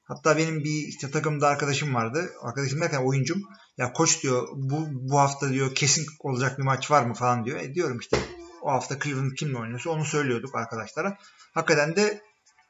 Hatta 0.05 0.37
benim 0.37 0.65
bir 0.65 0.89
işte 0.89 1.11
takımda 1.11 1.49
arkadaşım 1.49 1.95
vardı. 1.95 2.31
Arkadaşım 2.43 2.81
derken 2.81 3.05
oyuncum. 3.05 3.43
Ya 3.79 3.93
koç 3.93 4.23
diyor 4.23 4.49
bu, 4.55 4.87
bu 4.91 5.19
hafta 5.19 5.51
diyor 5.51 5.75
kesin 5.75 6.07
olacak 6.21 6.59
bir 6.59 6.65
maç 6.65 6.91
var 6.91 7.05
mı 7.05 7.15
falan 7.15 7.45
diyor. 7.45 7.61
E 7.61 7.75
diyorum 7.75 7.99
işte 7.99 8.19
o 8.63 8.71
hafta 8.71 8.99
Cleveland 8.99 9.33
kimle 9.33 9.59
oynuyorsa 9.59 9.91
onu 9.91 10.05
söylüyorduk 10.05 10.55
arkadaşlara. 10.55 11.19
Hakikaten 11.55 11.97
de 11.97 12.28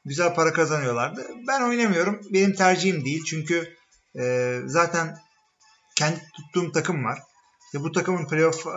güzel 0.09 0.35
para 0.35 0.53
kazanıyorlardı. 0.53 1.27
Ben 1.49 1.63
oynamıyorum. 1.63 2.21
Benim 2.33 2.55
tercihim 2.55 3.05
değil. 3.05 3.25
Çünkü 3.25 3.77
e, 4.21 4.57
zaten 4.67 5.19
kendi 5.97 6.21
tuttuğum 6.37 6.73
takım 6.73 7.05
var. 7.05 7.19
İşte 7.65 7.85
bu 7.85 7.93
takımın 7.93 8.29
playoff 8.29 8.67
e, 8.67 8.71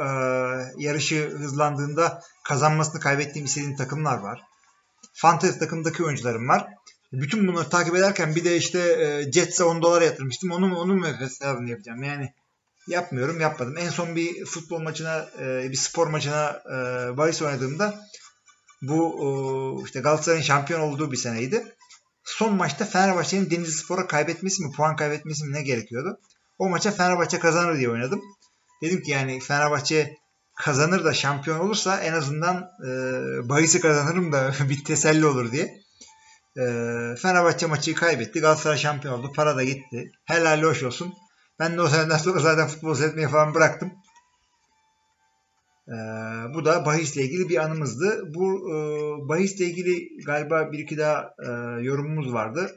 yarışı 0.77 1.29
hızlandığında 1.29 2.21
kazanmasını 2.43 3.01
kaybettiğim 3.01 3.45
istediğim 3.45 3.75
takımlar 3.75 4.17
var. 4.17 4.41
Fantasy 5.13 5.59
takımdaki 5.59 6.03
oyuncularım 6.03 6.47
var. 6.47 6.67
Bütün 7.13 7.47
bunları 7.47 7.69
takip 7.69 7.95
ederken 7.95 8.35
bir 8.35 8.43
de 8.43 8.57
işte 8.57 8.79
e, 8.79 9.31
Jets'e 9.31 9.63
10 9.63 9.81
dolar 9.81 10.01
yatırmıştım. 10.01 10.51
Onun 10.51 10.71
onun 10.71 10.99
mu 10.99 11.07
hesabını 11.07 11.69
yapacağım? 11.69 12.03
Yani 12.03 12.33
yapmıyorum, 12.87 13.39
yapmadım. 13.39 13.77
En 13.77 13.89
son 13.89 14.15
bir 14.15 14.45
futbol 14.45 14.81
maçına, 14.81 15.29
e, 15.39 15.71
bir 15.71 15.77
spor 15.77 16.07
maçına 16.07 16.61
e, 16.65 16.77
bahis 17.17 17.41
oynadığımda 17.41 17.99
bu 18.81 19.81
işte 19.85 19.99
Galatasaray'ın 19.99 20.43
şampiyon 20.43 20.81
olduğu 20.81 21.11
bir 21.11 21.17
seneydi. 21.17 21.75
Son 22.23 22.53
maçta 22.53 22.85
Fenerbahçe'nin 22.85 23.49
Denizli 23.49 23.71
Spor'a 23.71 24.07
kaybetmesi 24.07 24.63
mi, 24.63 24.71
puan 24.71 24.95
kaybetmesi 24.95 25.45
mi 25.45 25.53
ne 25.53 25.61
gerekiyordu? 25.61 26.19
O 26.59 26.69
maça 26.69 26.91
Fenerbahçe 26.91 27.39
kazanır 27.39 27.77
diye 27.77 27.89
oynadım. 27.89 28.21
Dedim 28.81 29.01
ki 29.01 29.11
yani 29.11 29.39
Fenerbahçe 29.39 30.17
kazanır 30.55 31.03
da 31.03 31.13
şampiyon 31.13 31.59
olursa 31.59 32.01
en 32.01 32.13
azından 32.13 32.71
e, 32.87 32.89
bahisi 33.49 33.81
kazanırım 33.81 34.31
da 34.31 34.53
bir 34.69 34.83
teselli 34.83 35.25
olur 35.25 35.51
diye. 35.51 35.81
E, 36.57 36.63
Fenerbahçe 37.21 37.65
maçı 37.65 37.95
kaybetti. 37.95 38.39
Galatasaray 38.39 38.77
şampiyon 38.77 39.19
oldu. 39.19 39.31
Para 39.35 39.55
da 39.55 39.63
gitti. 39.63 40.11
Helal 40.25 40.63
hoş 40.63 40.83
olsun. 40.83 41.13
Ben 41.59 41.77
de 41.77 41.81
o 41.81 41.87
seneden 41.87 42.17
sonra 42.17 42.39
zaten 42.39 42.67
futbol 42.67 42.95
seyretmeyi 42.95 43.27
falan 43.27 43.53
bıraktım. 43.53 43.91
Ee, 45.87 45.93
bu 46.53 46.65
da 46.65 46.85
bahisle 46.85 47.23
ilgili 47.23 47.49
bir 47.49 47.57
anımızdı. 47.57 48.33
Bu 48.33 48.73
e, 48.73 48.75
bahisle 49.29 49.65
ilgili 49.65 50.23
galiba 50.25 50.71
bir 50.71 50.79
iki 50.79 50.97
daha 50.97 51.33
e, 51.47 51.49
yorumumuz 51.83 52.33
vardı. 52.33 52.75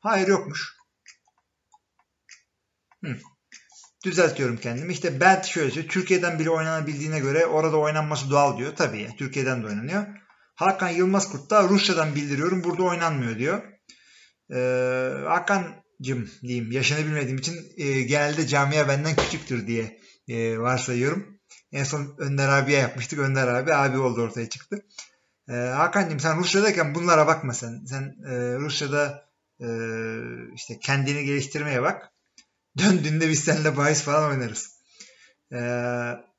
Hayır 0.00 0.28
yokmuş. 0.28 0.76
Hı. 3.04 3.16
Düzeltiyorum 4.04 4.56
kendimi. 4.56 4.92
İşte 4.92 5.20
Belt 5.20 5.44
şöyle 5.44 5.70
söylüyor. 5.70 5.92
Türkiye'den 5.92 6.38
bile 6.38 6.50
oynanabildiğine 6.50 7.20
göre 7.20 7.46
orada 7.46 7.76
oynanması 7.76 8.30
doğal 8.30 8.58
diyor. 8.58 8.72
Tabii 8.76 9.10
Türkiye'den 9.18 9.62
de 9.62 9.66
oynanıyor. 9.66 10.06
Hakan 10.54 10.88
Yılmaz 10.88 11.32
Kurt 11.32 11.50
da 11.50 11.68
Rusya'dan 11.68 12.14
bildiriyorum. 12.14 12.64
Burada 12.64 12.82
oynanmıyor 12.82 13.38
diyor. 13.38 13.62
Ee, 14.54 15.24
Hakan'cım 15.24 16.30
diyeyim 16.42 16.72
yaşını 16.72 16.98
bilmediğim 16.98 17.38
için 17.38 17.72
e, 17.76 18.02
genelde 18.02 18.46
camia 18.46 18.88
benden 18.88 19.16
küçüktür 19.16 19.66
diye 19.66 20.00
e, 20.28 20.58
varsayıyorum. 20.58 21.35
En 21.72 21.84
son 21.84 22.14
Önder 22.18 22.48
abiye 22.48 22.78
yapmıştık. 22.78 23.18
Önder 23.18 23.48
abi 23.48 23.74
abi 23.74 23.98
oldu 23.98 24.22
ortaya 24.22 24.48
çıktı. 24.48 24.86
Ee, 25.48 25.52
Hakan'cığım 25.52 26.20
sen 26.20 26.38
Rusya'dayken 26.38 26.94
bunlara 26.94 27.26
bakma 27.26 27.54
sen. 27.54 27.84
Sen 27.86 28.16
e, 28.28 28.58
Rusya'da 28.58 29.24
e, 29.60 29.68
işte 30.54 30.78
kendini 30.80 31.24
geliştirmeye 31.24 31.82
bak. 31.82 32.12
Döndüğünde 32.78 33.28
biz 33.28 33.44
seninle 33.44 33.76
bahis 33.76 34.02
falan 34.02 34.30
oynarız. 34.30 34.76
Ee, 35.52 35.56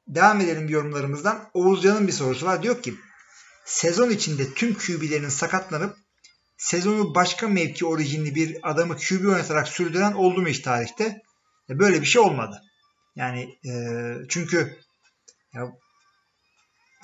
devam 0.07 0.41
edelim 0.41 0.69
yorumlarımızdan. 0.69 1.49
Oğuzcan'ın 1.53 2.07
bir 2.07 2.11
sorusu 2.11 2.45
var. 2.45 2.63
Diyor 2.63 2.81
ki 2.81 2.93
sezon 3.65 4.09
içinde 4.09 4.53
tüm 4.53 4.73
QB'lerin 4.73 5.29
sakatlanıp 5.29 5.97
sezonu 6.57 7.15
başka 7.15 7.47
mevki 7.47 7.85
orijinli 7.85 8.35
bir 8.35 8.57
adamı 8.63 8.97
QB 8.97 9.25
oynatarak 9.25 9.67
sürdüren 9.67 10.13
oldu 10.13 10.41
mu 10.41 10.47
hiç 10.47 10.59
tarihte? 10.59 11.21
E, 11.69 11.79
böyle 11.79 12.01
bir 12.01 12.05
şey 12.05 12.21
olmadı. 12.21 12.61
Yani 13.15 13.59
e, 13.65 13.71
çünkü 14.29 14.77
ya, 15.53 15.71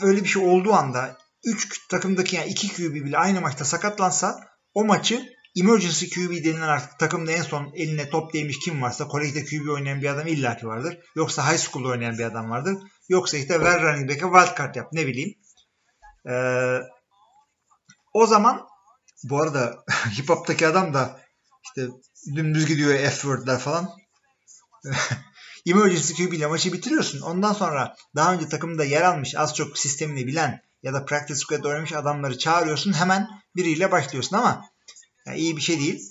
öyle 0.02 0.24
bir 0.24 0.28
şey 0.28 0.44
olduğu 0.44 0.74
anda 0.74 1.18
3 1.46 1.88
takımdaki 1.88 2.36
yani 2.36 2.50
2 2.50 2.74
QB 2.76 2.94
bile 2.94 3.18
aynı 3.18 3.42
maçta 3.42 3.66
sakatlansa 3.66 4.48
o 4.74 4.86
maçı 4.86 5.34
emergency 5.56 6.06
QB 6.06 6.32
denilen 6.46 6.68
artık 6.68 7.00
takımda 7.00 7.32
en 7.32 7.42
son 7.42 7.72
eline 7.76 8.10
top 8.10 8.34
değmiş 8.34 8.60
kim 8.60 8.82
varsa 8.82 9.08
kolejde 9.08 9.46
QB 9.46 9.70
oynayan 9.70 10.02
bir 10.02 10.10
adam 10.10 10.28
illaki 10.28 10.68
vardır. 10.68 10.98
Yoksa 11.16 11.52
high 11.52 11.58
school'da 11.58 11.88
oynayan 11.88 12.18
bir 12.18 12.24
adam 12.24 12.50
vardır. 12.50 12.78
Yoksa 13.10 13.38
işte 13.38 13.62
ver 13.62 13.82
running 13.82 14.10
back'e 14.10 14.20
wildcard 14.20 14.76
yap 14.76 14.88
ne 14.94 15.08
bileyim. 15.08 15.34
Ee, 16.30 16.80
o 18.14 18.28
zaman 18.28 18.68
bu 19.24 19.42
arada 19.42 19.84
hip 20.18 20.30
hop'taki 20.30 20.68
adam 20.68 20.94
da 20.94 21.22
işte 21.64 21.88
dümdüz 22.36 22.66
gidiyor 22.66 22.94
F-word'ler 22.94 23.60
falan. 23.60 23.90
Emergency 25.66 26.14
QB 26.14 26.34
ile 26.34 26.48
maçı 26.48 26.74
bitiriyorsun. 26.74 27.22
Ondan 27.22 27.54
sonra 27.54 27.96
daha 28.16 28.34
önce 28.34 28.50
takımda 28.50 28.84
yer 28.84 29.02
almış 29.02 29.36
az 29.36 29.56
çok 29.56 29.78
sistemini 29.78 30.28
bilen 30.28 30.62
ya 30.84 30.94
da 30.94 31.06
practice 31.06 31.40
squad 31.40 31.64
oynamış 31.64 31.94
adamları 31.94 32.38
çağırıyorsun. 32.38 32.94
Hemen 32.94 33.28
biriyle 33.56 33.92
başlıyorsun 33.92 34.38
ama 34.38 34.66
yani 35.26 35.38
iyi 35.38 35.58
bir 35.58 35.62
şey 35.62 35.80
değil. 35.80 36.10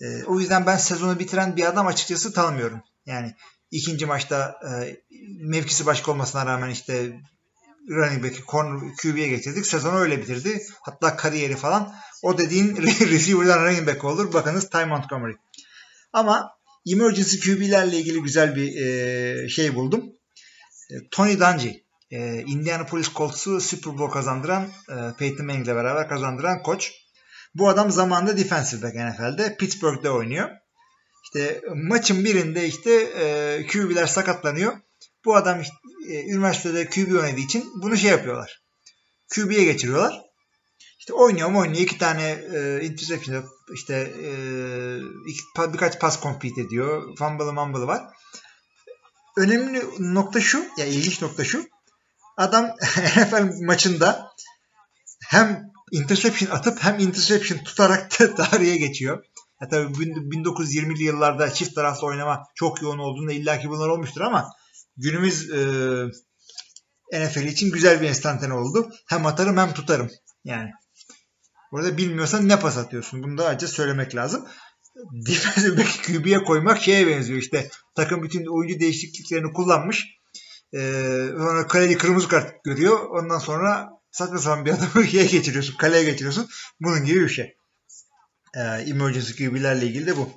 E, 0.00 0.24
o 0.24 0.40
yüzden 0.40 0.66
ben 0.66 0.76
sezonu 0.76 1.18
bitiren 1.18 1.56
bir 1.56 1.64
adam 1.64 1.86
açıkçası 1.86 2.32
tanımıyorum. 2.32 2.80
Yani 3.06 3.34
ikinci 3.70 4.06
maçta 4.06 4.60
e, 4.68 4.96
mevkisi 5.40 5.86
başka 5.86 6.12
olmasına 6.12 6.46
rağmen 6.46 6.70
işte 6.70 7.20
running 7.90 8.24
back'i 8.24 8.42
QB'ye 9.02 9.28
getirdik. 9.28 9.66
Sezonu 9.66 9.98
öyle 9.98 10.22
bitirdi. 10.22 10.66
Hatta 10.82 11.16
kariyeri 11.16 11.56
falan. 11.56 11.94
O 12.22 12.38
dediğin 12.38 12.76
receiver'dan 13.00 13.64
running 13.64 13.86
back 13.86 14.04
olur. 14.04 14.32
Bakınız 14.32 14.70
Ty 14.70 14.84
Montgomery. 14.84 15.34
Ama 16.12 16.53
emergency 16.86 17.36
QB'lerle 17.36 17.98
ilgili 17.98 18.22
güzel 18.22 18.56
bir 18.56 18.86
e, 18.86 19.48
şey 19.48 19.74
buldum. 19.74 20.04
E, 20.90 20.94
Tony 21.10 21.40
Dungy. 21.40 21.70
E, 22.10 22.40
Indianapolis 22.40 23.12
Colts'u 23.14 23.60
Super 23.60 23.98
Bowl 23.98 24.12
kazandıran 24.12 24.68
e, 24.88 24.94
Peyton 25.18 25.46
Manning'le 25.46 25.66
beraber 25.66 26.08
kazandıran 26.08 26.62
koç. 26.62 26.92
Bu 27.54 27.68
adam 27.68 27.90
zamanında 27.90 28.36
defensive 28.36 28.82
back 28.82 28.94
NFL'de. 28.94 29.56
Pittsburgh'de 29.56 30.10
oynuyor. 30.10 30.50
İşte 31.24 31.60
maçın 31.74 32.24
birinde 32.24 32.66
işte 32.66 32.92
e, 32.94 33.66
QB'ler 33.66 34.06
sakatlanıyor. 34.06 34.72
Bu 35.24 35.36
adam 35.36 35.60
e, 36.08 36.24
üniversitede 36.24 36.86
QB 36.86 37.12
oynadığı 37.12 37.40
için 37.40 37.72
bunu 37.82 37.96
şey 37.96 38.10
yapıyorlar. 38.10 38.62
QB'ye 39.34 39.64
geçiriyorlar. 39.64 40.22
İşte 41.04 41.14
oynuyor 41.14 41.54
oynuyor. 41.54 41.82
iki 41.82 41.98
tane 41.98 42.30
e, 42.54 42.80
interception 42.82 43.44
işte 43.74 43.94
e, 43.94 44.30
iki, 45.26 45.72
birkaç 45.72 46.00
pas 46.00 46.22
complete 46.22 46.60
ediyor. 46.60 47.16
Fumble'ı 47.18 47.52
mumble'ı 47.52 47.86
var. 47.86 48.02
Önemli 49.36 49.82
nokta 49.98 50.40
şu, 50.40 50.64
ya 50.78 50.86
ilginç 50.86 51.22
nokta 51.22 51.44
şu. 51.44 51.64
Adam 52.36 52.64
NFL 53.16 53.64
maçında 53.66 54.32
hem 55.28 55.62
interception 55.92 56.50
atıp 56.50 56.84
hem 56.84 56.98
interception 56.98 57.58
tutarak 57.58 58.20
da 58.20 58.34
tarihe 58.44 58.76
geçiyor. 58.76 59.24
Ya 59.60 59.68
tabii 59.68 59.92
1920'li 59.92 61.02
yıllarda 61.02 61.54
çift 61.54 61.74
taraflı 61.74 62.06
oynama 62.06 62.42
çok 62.54 62.82
yoğun 62.82 62.98
olduğunda 62.98 63.32
illaki 63.32 63.68
bunlar 63.68 63.88
olmuştur 63.88 64.20
ama 64.20 64.50
günümüz 64.96 65.50
e, 65.50 65.58
NFL 67.12 67.46
için 67.46 67.72
güzel 67.72 68.00
bir 68.00 68.08
enstantane 68.08 68.54
oldu. 68.54 68.90
Hem 69.08 69.26
atarım 69.26 69.56
hem 69.56 69.74
tutarım. 69.74 70.10
Yani 70.44 70.70
Burada 71.74 71.96
bilmiyorsan 71.96 72.48
ne 72.48 72.58
pas 72.60 72.76
atıyorsun? 72.76 73.22
Bunu 73.22 73.38
da 73.38 73.46
ayrıca 73.46 73.68
söylemek 73.68 74.14
lazım. 74.14 74.48
Defensive 75.12 75.76
back 75.76 76.04
QB'ye 76.04 76.44
koymak 76.44 76.82
şeye 76.82 77.06
benziyor 77.06 77.38
işte. 77.38 77.70
Takım 77.94 78.22
bütün 78.22 78.46
oyuncu 78.46 78.80
değişikliklerini 78.80 79.52
kullanmış. 79.52 80.06
Ee, 80.74 80.78
sonra 81.36 81.66
kaleli 81.66 81.98
kırmızı 81.98 82.28
kart 82.28 82.64
görüyor. 82.64 82.98
Ondan 83.10 83.38
sonra 83.38 83.90
saçma 84.10 84.38
sapan 84.38 84.64
bir 84.64 84.70
adamı 84.70 85.06
şeye 85.10 85.26
geçiriyorsun. 85.26 85.76
Kaleye 85.76 86.04
geçiriyorsun. 86.04 86.48
Bunun 86.80 87.04
gibi 87.04 87.20
bir 87.20 87.28
şey. 87.28 87.56
E, 88.56 88.60
emergency 88.60 89.44
QB'lerle 89.44 89.86
ilgili 89.86 90.06
de 90.06 90.16
bu. 90.16 90.30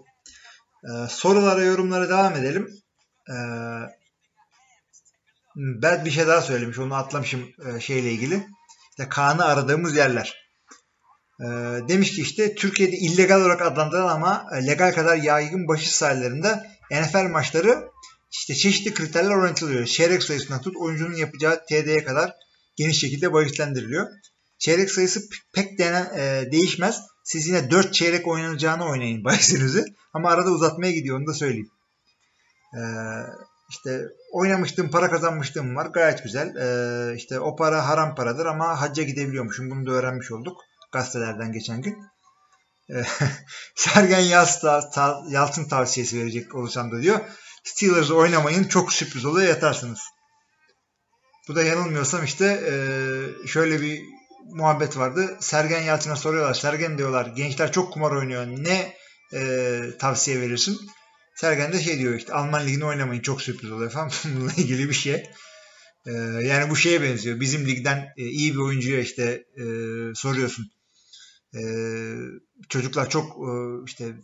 E, 0.84 1.10
sorulara, 1.10 1.62
yorumlara 1.62 2.10
devam 2.10 2.36
edelim. 2.36 2.70
E, 3.30 3.36
ben 5.56 6.06
bir 6.06 6.12
şey 6.12 6.28
daha 6.28 6.42
söylemiş. 6.42 6.80
Onu 6.80 6.96
atlamışım 6.96 7.50
e, 7.66 7.80
şeyle 7.80 8.12
ilgili. 8.12 8.48
İşte 8.90 9.10
Kaan'ı 9.10 9.46
aradığımız 9.46 9.96
yerler. 9.96 10.47
E, 11.40 11.46
demiş 11.88 12.16
ki 12.16 12.22
işte 12.22 12.56
Türkiye'de 12.56 12.98
illegal 12.98 13.42
olarak 13.42 13.62
adlandırılan 13.62 14.16
ama 14.16 14.48
legal 14.68 14.94
kadar 14.94 15.18
yaygın 15.18 15.68
bahis 15.68 15.92
sahalarında 15.92 16.68
NFL 16.92 17.30
maçları 17.32 17.90
işte 18.32 18.56
çeşitli 18.56 18.94
kriterler 18.94 19.36
orantılanıyor. 19.36 19.86
Çeyrek 19.86 20.24
sayısından 20.24 20.62
tut 20.62 20.76
oyuncunun 20.78 21.16
yapacağı 21.16 21.66
TD'ye 21.66 22.04
kadar 22.04 22.34
geniş 22.76 23.00
şekilde 23.00 23.34
bahislendiriliyor. 23.34 24.08
Çeyrek 24.60 24.92
sayısı 24.92 25.22
pek 25.54 25.80
denen, 25.80 26.06
e, 26.18 26.52
değişmez. 26.52 27.02
Siz 27.24 27.48
yine 27.48 27.72
4 27.72 27.94
çeyrek 27.94 28.28
oynanacağını 28.28 28.86
oynayın 28.86 29.24
bahisinizi. 29.24 29.86
Ama 30.14 30.30
arada 30.30 30.52
uzatmaya 30.52 30.92
gidiyor 30.92 31.20
onu 31.20 31.28
da 31.28 31.34
söyleyeyim. 31.34 31.70
Ee, 32.74 32.80
işte 33.70 34.02
oynamıştım, 34.32 34.90
para 34.90 35.10
kazanmıştım 35.10 35.76
var. 35.76 35.86
Gayet 35.86 36.24
güzel. 36.24 36.56
Ee, 36.56 37.16
işte 37.16 37.40
o 37.40 37.56
para 37.56 37.88
haram 37.88 38.16
paradır 38.16 38.46
ama 38.46 38.82
hacca 38.82 39.04
gidebiliyormuşum. 39.04 39.70
Bunu 39.70 39.86
da 39.86 39.92
öğrenmiş 39.92 40.32
olduk 40.32 40.58
gazetelerden 40.92 41.52
geçen 41.52 41.82
gün. 41.82 41.98
Ee, 42.90 43.04
Sergen 43.76 44.20
Yalçın 45.30 45.68
tavsiyesi 45.68 46.20
verecek 46.20 46.56
olursam 46.56 46.92
da 46.92 47.02
diyor. 47.02 47.20
Steelers 47.64 48.12
oynamayın 48.12 48.64
çok 48.64 48.94
sürpriz 48.94 49.26
oluyor 49.26 49.48
yatarsınız. 49.48 50.00
Bu 51.48 51.56
da 51.56 51.64
yanılmıyorsam 51.64 52.24
işte 52.24 52.46
e, 52.46 52.74
şöyle 53.48 53.82
bir 53.82 54.02
muhabbet 54.46 54.98
vardı. 54.98 55.38
Sergen 55.40 55.82
Yalçın'a 55.82 56.16
soruyorlar. 56.16 56.54
Sergen 56.54 56.98
diyorlar 56.98 57.26
gençler 57.26 57.72
çok 57.72 57.94
kumar 57.94 58.12
oynuyor. 58.12 58.48
Ne 58.48 58.94
e, 59.34 59.82
tavsiye 60.00 60.42
verirsin? 60.42 60.80
Sergen 61.36 61.74
de 61.74 61.80
şey 61.80 62.00
diyor 62.00 62.16
işte 62.16 62.34
Alman 62.34 62.68
ligini 62.68 62.86
oynamayın 62.86 63.22
çok 63.22 63.42
sürpriz 63.42 63.72
oluyor 63.72 63.92
falan. 63.92 64.12
Bununla 64.26 64.54
ilgili 64.58 64.90
bir 64.90 64.94
şey. 64.94 65.30
E, 66.06 66.12
yani 66.42 66.70
bu 66.70 66.76
şeye 66.76 67.02
benziyor. 67.02 67.40
Bizim 67.40 67.68
ligden 67.68 68.14
e, 68.18 68.24
iyi 68.24 68.54
bir 68.54 68.60
oyuncuya 68.60 69.00
işte 69.00 69.44
e, 69.58 69.64
soruyorsun. 70.16 70.72
E, 71.58 71.62
çocuklar 72.70 73.10
çok 73.10 73.32
e, 73.32 73.52
işte 73.86 74.16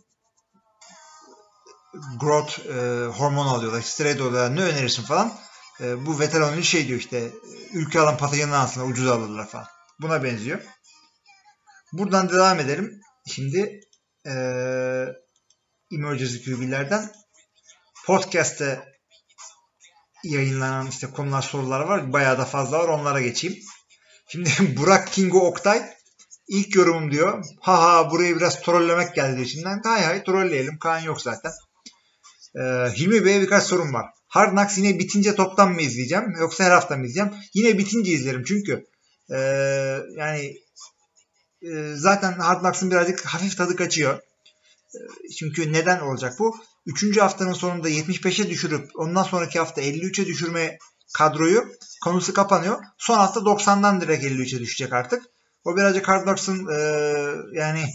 growth 2.19 2.59
e, 2.59 3.05
hormonu 3.05 3.49
alıyorlar. 3.49 3.81
Steroid 3.81 4.19
alıyorlar. 4.19 4.55
Ne 4.55 4.61
önerirsin 4.61 5.03
falan. 5.03 5.33
E, 5.81 6.05
bu 6.05 6.19
veteran 6.19 6.49
oyuncu 6.49 6.67
şey 6.67 6.87
diyor 6.87 6.99
işte 6.99 7.31
ülke 7.73 7.99
alan 7.99 8.17
patayanın 8.17 8.51
altına 8.51 8.85
ucuz 8.85 9.07
alırlar 9.07 9.47
falan. 9.47 9.67
Buna 9.99 10.23
benziyor. 10.23 10.61
Buradan 11.93 12.29
devam 12.29 12.59
edelim. 12.59 13.01
Şimdi 13.27 13.79
e, 14.25 14.33
Emergency 15.91 16.51
QB'lerden 16.51 17.11
podcast'te 18.05 18.93
yayınlanan 20.23 20.87
işte 20.87 21.07
konular 21.07 21.41
sorular 21.41 21.79
var. 21.79 22.13
Bayağı 22.13 22.37
da 22.37 22.45
fazla 22.45 22.79
var. 22.79 22.87
Onlara 22.87 23.21
geçeyim. 23.21 23.59
Şimdi 24.27 24.49
Burak 24.77 25.07
Kingo 25.07 25.39
Oktay 25.39 25.93
ilk 26.47 26.75
yorumum 26.75 27.11
diyor. 27.11 27.45
Ha 27.61 27.83
ha 27.83 28.11
burayı 28.11 28.35
biraz 28.35 28.61
trollemek 28.61 29.15
geldi 29.15 29.41
içinden. 29.41 29.81
Hay 29.83 30.03
hay 30.03 30.23
trolleyelim. 30.23 30.79
Kaan 30.79 30.99
yok 30.99 31.21
zaten. 31.21 31.51
Ee, 32.55 32.61
Hilmi 32.97 33.25
Bey'e 33.25 33.41
birkaç 33.41 33.63
sorum 33.63 33.93
var. 33.93 34.05
Hard 34.27 34.51
Knocks 34.51 34.77
yine 34.77 34.99
bitince 34.99 35.35
toptan 35.35 35.71
mı 35.71 35.81
izleyeceğim 35.81 36.33
yoksa 36.39 36.63
her 36.63 36.71
hafta 36.71 36.97
mı 36.97 37.05
izleyeceğim? 37.05 37.43
Yine 37.53 37.77
bitince 37.77 38.11
izlerim 38.11 38.43
çünkü 38.43 38.85
e, 39.29 39.37
yani 40.17 40.55
e, 41.61 41.93
zaten 41.95 42.31
Hard 42.31 42.59
Knocks'ın 42.59 42.91
birazcık 42.91 43.25
hafif 43.25 43.57
tadı 43.57 43.75
kaçıyor. 43.75 44.13
E, 44.15 45.29
çünkü 45.39 45.73
neden 45.73 45.99
olacak 45.99 46.33
bu? 46.39 46.57
Üçüncü 46.85 47.19
haftanın 47.19 47.53
sonunda 47.53 47.89
75'e 47.89 48.49
düşürüp 48.49 48.89
ondan 48.95 49.23
sonraki 49.23 49.59
hafta 49.59 49.81
53'e 49.81 50.25
düşürme 50.25 50.77
kadroyu 51.13 51.65
konusu 52.03 52.33
kapanıyor. 52.33 52.83
Son 52.97 53.17
hafta 53.17 53.39
90'dan 53.39 54.01
direkt 54.01 54.23
53'e 54.23 54.59
düşecek 54.59 54.93
artık. 54.93 55.23
O 55.65 55.77
birazcık 55.77 56.07
Hard 56.07 56.23
Knocks'ın 56.23 56.67
e, 56.67 56.77
yani 57.53 57.85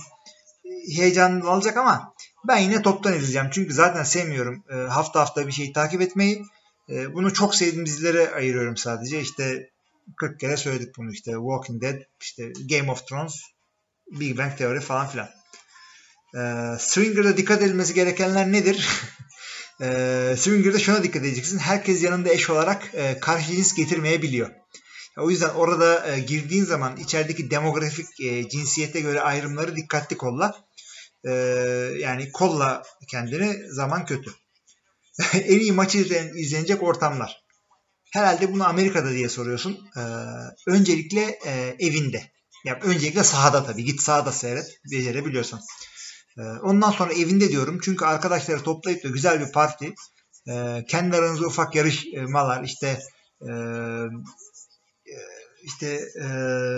heyecanını 0.96 1.50
alacak 1.50 1.76
ama 1.76 2.14
ben 2.48 2.58
yine 2.58 2.82
toptan 2.82 3.14
izleyeceğim. 3.14 3.48
Çünkü 3.52 3.74
zaten 3.74 4.02
sevmiyorum 4.02 4.64
e, 4.70 4.74
hafta 4.74 5.20
hafta 5.20 5.46
bir 5.46 5.52
şeyi 5.52 5.72
takip 5.72 6.00
etmeyi. 6.00 6.44
E, 6.90 7.14
bunu 7.14 7.34
çok 7.34 7.54
sevdiğim 7.54 7.86
dizilere 7.86 8.34
ayırıyorum 8.34 8.76
sadece. 8.76 9.20
İşte 9.20 9.70
40 10.16 10.40
kere 10.40 10.56
söyledik 10.56 10.96
bunu 10.98 11.12
işte. 11.12 11.32
Walking 11.32 11.82
Dead, 11.82 12.00
işte 12.20 12.52
Game 12.70 12.90
of 12.90 13.06
Thrones, 13.06 13.34
Big 14.10 14.38
Bang 14.38 14.56
Theory 14.58 14.80
falan 14.80 15.08
filan. 15.08 15.28
E, 16.34 16.74
Swinger'da 16.78 17.36
dikkat 17.36 17.62
edilmesi 17.62 17.94
gerekenler 17.94 18.52
nedir? 18.52 18.88
e, 19.80 20.34
Swinger'da 20.38 20.78
şuna 20.78 21.02
dikkat 21.02 21.22
edeceksin. 21.22 21.58
Herkes 21.58 22.02
yanında 22.02 22.28
eş 22.28 22.50
olarak 22.50 22.90
e, 22.94 23.20
karşı 23.20 23.52
cins 23.52 23.74
getirmeyebiliyor. 23.74 24.50
O 25.18 25.30
yüzden 25.30 25.48
orada 25.48 26.10
e, 26.10 26.20
girdiğin 26.20 26.64
zaman 26.64 26.96
içerideki 26.96 27.50
demografik 27.50 28.20
e, 28.20 28.48
cinsiyete 28.48 29.00
göre 29.00 29.20
ayrımları 29.20 29.76
dikkatli 29.76 30.16
kolla. 30.16 30.64
E, 31.24 31.32
yani 31.98 32.32
kolla 32.32 32.82
kendini 33.10 33.72
zaman 33.72 34.06
kötü. 34.06 34.30
en 35.34 35.60
iyi 35.60 35.72
maçı 35.72 35.98
izlenecek 36.34 36.82
ortamlar. 36.82 37.48
Herhalde 38.12 38.52
bunu 38.52 38.68
Amerika'da 38.68 39.10
diye 39.10 39.28
soruyorsun. 39.28 39.78
Ee, 39.96 40.00
öncelikle 40.66 41.38
e, 41.46 41.76
evinde. 41.78 42.22
Yani 42.64 42.78
öncelikle 42.82 43.24
sahada 43.24 43.64
tabii. 43.64 43.84
Git 43.84 44.00
sahada 44.00 44.32
seyret. 44.32 44.80
Becerebiliyorsan. 44.92 45.60
Ee, 46.38 46.42
ondan 46.42 46.90
sonra 46.90 47.12
evinde 47.12 47.48
diyorum. 47.48 47.80
Çünkü 47.82 48.04
arkadaşları 48.04 48.62
toplayıp 48.62 49.04
da 49.04 49.08
güzel 49.08 49.40
bir 49.40 49.52
parti. 49.52 49.94
E, 50.48 50.84
kendi 50.88 51.16
aranızda 51.16 51.46
ufak 51.46 51.74
yarışmalar. 51.74 52.64
işte 52.64 52.98
e, 53.42 53.50
işte 55.62 56.00
e, 56.22 56.26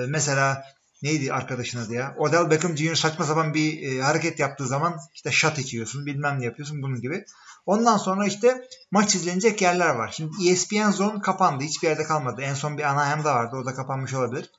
mesela 0.09 0.63
neydi 1.03 1.33
arkadaşın 1.33 1.79
adı 1.79 1.95
ya? 1.95 2.15
Odell 2.19 2.51
Beckham 2.51 2.77
Jr. 2.77 2.95
saçma 2.95 3.25
sapan 3.25 3.55
bir 3.55 3.83
e, 3.83 4.03
hareket 4.03 4.39
yaptığı 4.39 4.67
zaman 4.67 5.01
işte 5.15 5.31
shot 5.31 5.59
içiyorsun 5.59 6.07
bilmem 6.07 6.41
ne 6.41 6.45
yapıyorsun 6.45 6.83
bunun 6.83 7.01
gibi. 7.01 7.25
Ondan 7.67 7.97
sonra 7.97 8.27
işte 8.27 8.69
maç 8.91 9.15
izlenecek 9.15 9.63
yerler 9.63 9.95
var. 9.95 10.15
Şimdi 10.17 10.49
ESPN 10.49 10.91
Zone 10.91 11.21
kapandı. 11.21 11.65
Hiçbir 11.65 11.89
yerde 11.89 12.05
kalmadı. 12.05 12.43
En 12.43 12.55
son 12.55 12.79
bir 12.79 12.83
Anaheim'da 12.83 13.35
vardı. 13.35 13.57
O 13.57 13.67
da 13.67 13.75
kapanmış 13.75 14.15
olabilir. 14.15 14.51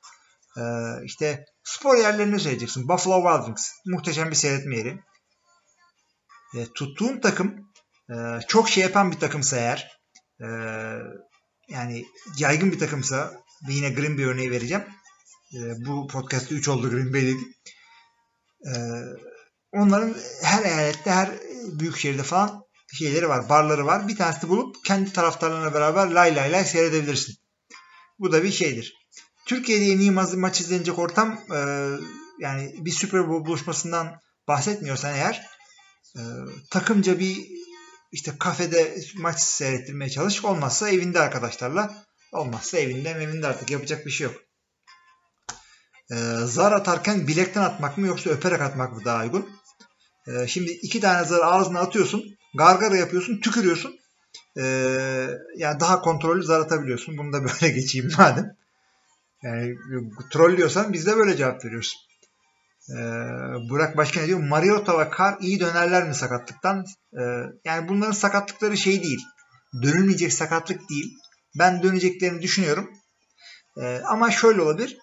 Ee, 0.56 0.60
işte 1.04 1.46
spor 1.64 1.96
yerlerini 1.96 2.40
söyleyeceksin. 2.40 2.88
Buffalo 2.88 3.22
Wild 3.22 3.44
Wings. 3.44 3.70
Muhteşem 3.86 4.30
bir 4.30 4.36
seyretme 4.36 4.76
yeri. 4.76 4.98
E, 6.54 6.66
tuttuğun 6.74 7.20
takım 7.20 7.72
e, 8.10 8.14
çok 8.48 8.68
şey 8.68 8.82
yapan 8.82 9.12
bir 9.12 9.20
takımsa 9.20 9.56
eğer 9.56 9.98
e, 10.40 10.46
yani 11.68 12.04
yaygın 12.38 12.72
bir 12.72 12.78
takımsa 12.78 13.41
yine 13.68 13.90
Green 13.90 14.18
Bay 14.18 14.24
örneği 14.24 14.50
vereceğim. 14.50 14.84
E, 15.54 15.58
bu 15.86 16.06
podcast'te 16.06 16.54
3 16.54 16.68
oldu 16.68 16.90
Green 16.90 17.12
Bay 17.12 17.22
dedik. 17.22 17.56
E, 18.66 18.72
onların 19.72 20.14
her 20.42 20.64
eyalette, 20.64 21.10
her 21.10 21.30
büyük 21.72 21.96
şehirde 21.96 22.22
falan 22.22 22.64
şeyleri 22.92 23.28
var, 23.28 23.48
barları 23.48 23.86
var. 23.86 24.08
Bir 24.08 24.16
tanesi 24.16 24.48
bulup 24.48 24.84
kendi 24.84 25.12
taraftarlarına 25.12 25.74
beraber 25.74 26.10
lay 26.10 26.36
lay 26.36 26.52
lay 26.52 26.64
seyredebilirsin. 26.64 27.34
Bu 28.18 28.32
da 28.32 28.42
bir 28.42 28.52
şeydir. 28.52 28.94
Türkiye'de 29.46 29.84
en 29.84 29.98
iyi 29.98 30.10
maç 30.10 30.60
izlenecek 30.60 30.98
ortam 30.98 31.40
e, 31.54 31.88
yani 32.38 32.74
bir 32.78 32.90
Super 32.90 33.28
Bowl 33.28 33.46
buluşmasından 33.46 34.20
bahsetmiyorsan 34.48 35.14
eğer 35.14 35.46
e, 36.16 36.20
takımca 36.70 37.18
bir 37.18 37.48
işte 38.12 38.32
kafede 38.38 38.96
maç 39.16 39.40
seyrettirmeye 39.40 40.10
çalış. 40.10 40.44
Olmazsa 40.44 40.90
evinde 40.90 41.20
arkadaşlarla. 41.20 42.04
Olmazsa 42.32 42.78
evinde 42.78 43.10
evinde 43.10 43.46
artık 43.46 43.70
yapacak 43.70 44.06
bir 44.06 44.10
şey 44.10 44.24
yok. 44.24 44.36
E, 46.10 46.16
zar 46.44 46.72
atarken 46.72 47.26
bilekten 47.28 47.62
atmak 47.62 47.98
mı 47.98 48.06
yoksa 48.06 48.30
öperek 48.30 48.60
atmak 48.60 48.92
mı 48.92 49.04
daha 49.04 49.22
uygun? 49.22 49.50
E, 50.26 50.46
şimdi 50.46 50.70
iki 50.70 51.00
tane 51.00 51.24
zarı 51.24 51.44
ağzına 51.44 51.80
atıyorsun 51.80 52.24
gargara 52.54 52.96
yapıyorsun, 52.96 53.40
tükürüyorsun. 53.40 53.98
Ee, 54.56 54.62
yani 55.56 55.80
daha 55.80 56.00
kontrollü 56.00 56.42
zar 56.42 56.60
atabiliyorsun. 56.60 57.18
Bunu 57.18 57.32
da 57.32 57.44
böyle 57.44 57.68
geçeyim 57.74 58.10
madem. 58.18 58.56
Yani 59.42 59.74
trollüyorsan 60.30 60.92
biz 60.92 61.06
de 61.06 61.16
böyle 61.16 61.36
cevap 61.36 61.64
veriyoruz. 61.64 61.94
Ee, 62.90 62.94
Burak 63.70 63.96
Başka 63.96 64.20
ne 64.20 64.26
diyor? 64.26 64.40
Mariota 64.40 64.98
ve 64.98 65.10
Kar 65.10 65.36
iyi 65.40 65.60
dönerler 65.60 66.08
mi 66.08 66.14
sakatlıktan? 66.14 66.84
Ee, 67.18 67.22
yani 67.64 67.88
bunların 67.88 68.12
sakatlıkları 68.12 68.76
şey 68.76 69.02
değil. 69.02 69.20
Dönülmeyecek 69.82 70.32
sakatlık 70.32 70.90
değil. 70.90 71.18
Ben 71.58 71.82
döneceklerini 71.82 72.42
düşünüyorum. 72.42 72.90
Ee, 73.82 74.00
ama 74.08 74.30
şöyle 74.30 74.62
olabilir. 74.62 74.98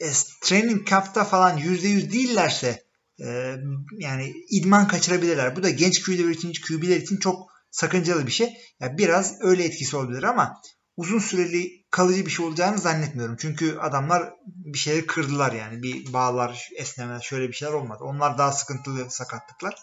E, 0.00 0.12
training 0.42 0.88
camp'ta 0.88 1.24
falan 1.24 1.58
%100 1.58 2.12
değillerse 2.12 2.90
ee, 3.24 3.56
yani 3.98 4.34
idman 4.50 4.88
kaçırabilirler. 4.88 5.56
Bu 5.56 5.62
da 5.62 5.70
genç 5.70 6.02
QB'ler 6.02 6.28
için, 6.28 6.52
QB'ler 6.68 6.96
için 6.96 7.16
çok 7.16 7.50
sakıncalı 7.70 8.26
bir 8.26 8.32
şey. 8.32 8.56
Yani 8.80 8.98
biraz 8.98 9.36
öyle 9.40 9.64
etkisi 9.64 9.96
olabilir 9.96 10.22
ama 10.22 10.60
uzun 10.96 11.18
süreli 11.18 11.84
kalıcı 11.90 12.26
bir 12.26 12.30
şey 12.30 12.46
olacağını 12.46 12.78
zannetmiyorum. 12.78 13.36
Çünkü 13.40 13.78
adamlar 13.78 14.32
bir 14.46 14.78
şeyleri 14.78 15.06
kırdılar 15.06 15.52
yani. 15.52 15.82
Bir 15.82 16.12
bağlar, 16.12 16.68
esneme, 16.76 17.20
şöyle 17.22 17.48
bir 17.48 17.52
şeyler 17.52 17.72
olmadı. 17.72 18.04
Onlar 18.04 18.38
daha 18.38 18.52
sıkıntılı 18.52 19.10
sakatlıklar. 19.10 19.74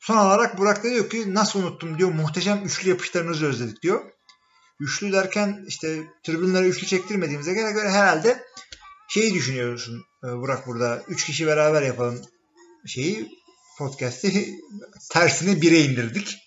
Son 0.00 0.16
olarak 0.16 0.58
Burak 0.58 0.84
da 0.84 0.90
diyor 0.90 1.10
ki 1.10 1.34
nasıl 1.34 1.62
unuttum 1.62 1.98
diyor. 1.98 2.12
Muhteşem 2.12 2.62
üçlü 2.64 2.88
yapışlarınızı 2.88 3.46
özledik 3.46 3.82
diyor. 3.82 4.12
Üçlü 4.80 5.12
derken 5.12 5.64
işte 5.68 6.02
tribünlere 6.22 6.66
üçlü 6.66 6.86
çektirmediğimize 6.86 7.52
göre, 7.52 7.72
göre 7.72 7.90
herhalde 7.90 8.44
şeyi 9.08 9.34
düşünüyorsun 9.34 10.02
e, 10.24 10.26
Burak 10.26 10.66
burada. 10.66 11.02
Üç 11.08 11.24
kişi 11.24 11.46
beraber 11.46 11.82
yapalım 11.82 12.20
şeyi 12.86 13.28
podcast'i 13.78 14.60
tersine 15.10 15.62
bire 15.62 15.80
indirdik. 15.80 16.38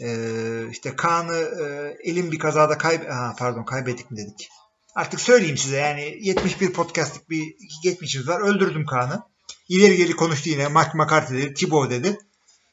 Ee, 0.00 0.68
işte 0.70 0.96
Kaan'ı 0.96 1.36
e, 1.36 1.96
elim 2.10 2.32
bir 2.32 2.38
kazada 2.38 2.78
kayb 2.78 3.08
ha, 3.08 3.34
pardon 3.38 3.64
kaybettik 3.64 4.10
mi 4.10 4.16
dedik. 4.16 4.48
Artık 4.94 5.20
söyleyeyim 5.20 5.56
size 5.56 5.76
yani 5.76 6.18
71 6.20 6.72
podcastlik 6.72 7.30
bir 7.30 7.54
geçmişimiz 7.82 8.28
var. 8.28 8.40
Öldürdüm 8.40 8.86
Kaan'ı. 8.86 9.22
İleri 9.68 9.96
geri 9.96 10.12
konuştu 10.12 10.48
yine. 10.48 10.68
Mark 10.68 10.94
McCarthy 10.94 11.42
dedi. 11.42 11.54
Thibaut 11.54 11.90
dedi. 11.90 12.18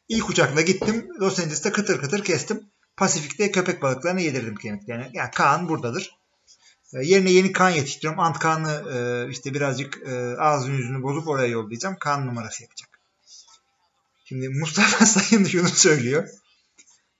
İlk 0.10 0.30
uçakla 0.30 0.62
gittim. 0.62 1.08
Los 1.20 1.40
Angeles'ta 1.40 1.72
kıtır 1.72 2.02
kıtır 2.02 2.24
kestim. 2.24 2.73
Pasifik'te 2.98 3.52
köpek 3.52 3.82
balıklarını 3.82 4.22
yedirdim 4.22 4.56
kemiklerini. 4.56 5.10
Yani 5.14 5.32
Kaan 5.32 5.70
buradadır. 5.70 6.16
E, 6.94 7.04
yerine 7.04 7.32
yeni 7.32 7.52
Kaan 7.52 7.70
yetiştiriyorum. 7.70 8.20
Ant 8.20 8.40
Kaan'ı 8.40 8.84
e, 8.94 9.30
işte 9.32 9.54
birazcık 9.54 10.08
e, 10.08 10.38
ağzını 10.38 10.76
yüzünü 10.76 11.04
bozup 11.04 11.28
oraya 11.28 11.48
yollayacağım. 11.48 11.96
Kaan 12.00 12.28
numarası 12.28 12.64
yapacak. 12.64 12.90
Şimdi 14.26 14.50
Mustafa 14.50 15.06
Sayın 15.06 15.44
şunu 15.46 15.70
söylüyor. 15.70 16.28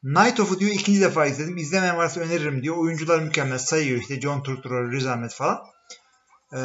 Night 0.04 0.40
of'u 0.40 0.60
diyor 0.60 0.72
ikinci 0.72 1.02
defa 1.02 1.26
izledim. 1.26 1.58
İzlemeyen 1.58 1.98
varsa 1.98 2.20
öneririm 2.20 2.64
diyor. 2.64 2.78
Oyuncular 2.78 3.20
mükemmel 3.20 3.60
sayıyor 3.60 4.02
işte 4.02 4.22
John 4.22 4.44
Turturro, 4.44 4.92
Riz 4.92 5.06
Ahmed 5.08 5.30
falan. 5.30 5.60
Ee, 6.54 6.58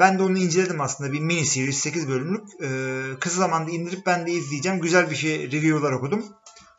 ben 0.00 0.18
de 0.18 0.22
onu 0.22 0.38
inceledim 0.38 0.80
aslında 0.80 1.12
bir 1.12 1.20
mini 1.20 1.46
series 1.46 1.78
8 1.78 2.08
bölümlük. 2.08 2.44
Ee, 2.62 3.02
kısa 3.20 3.36
zamanda 3.36 3.70
indirip 3.70 4.06
ben 4.06 4.26
de 4.26 4.32
izleyeceğim. 4.32 4.80
Güzel 4.80 5.10
bir 5.10 5.16
şey 5.16 5.52
review'lar 5.52 5.92
okudum. 5.92 6.24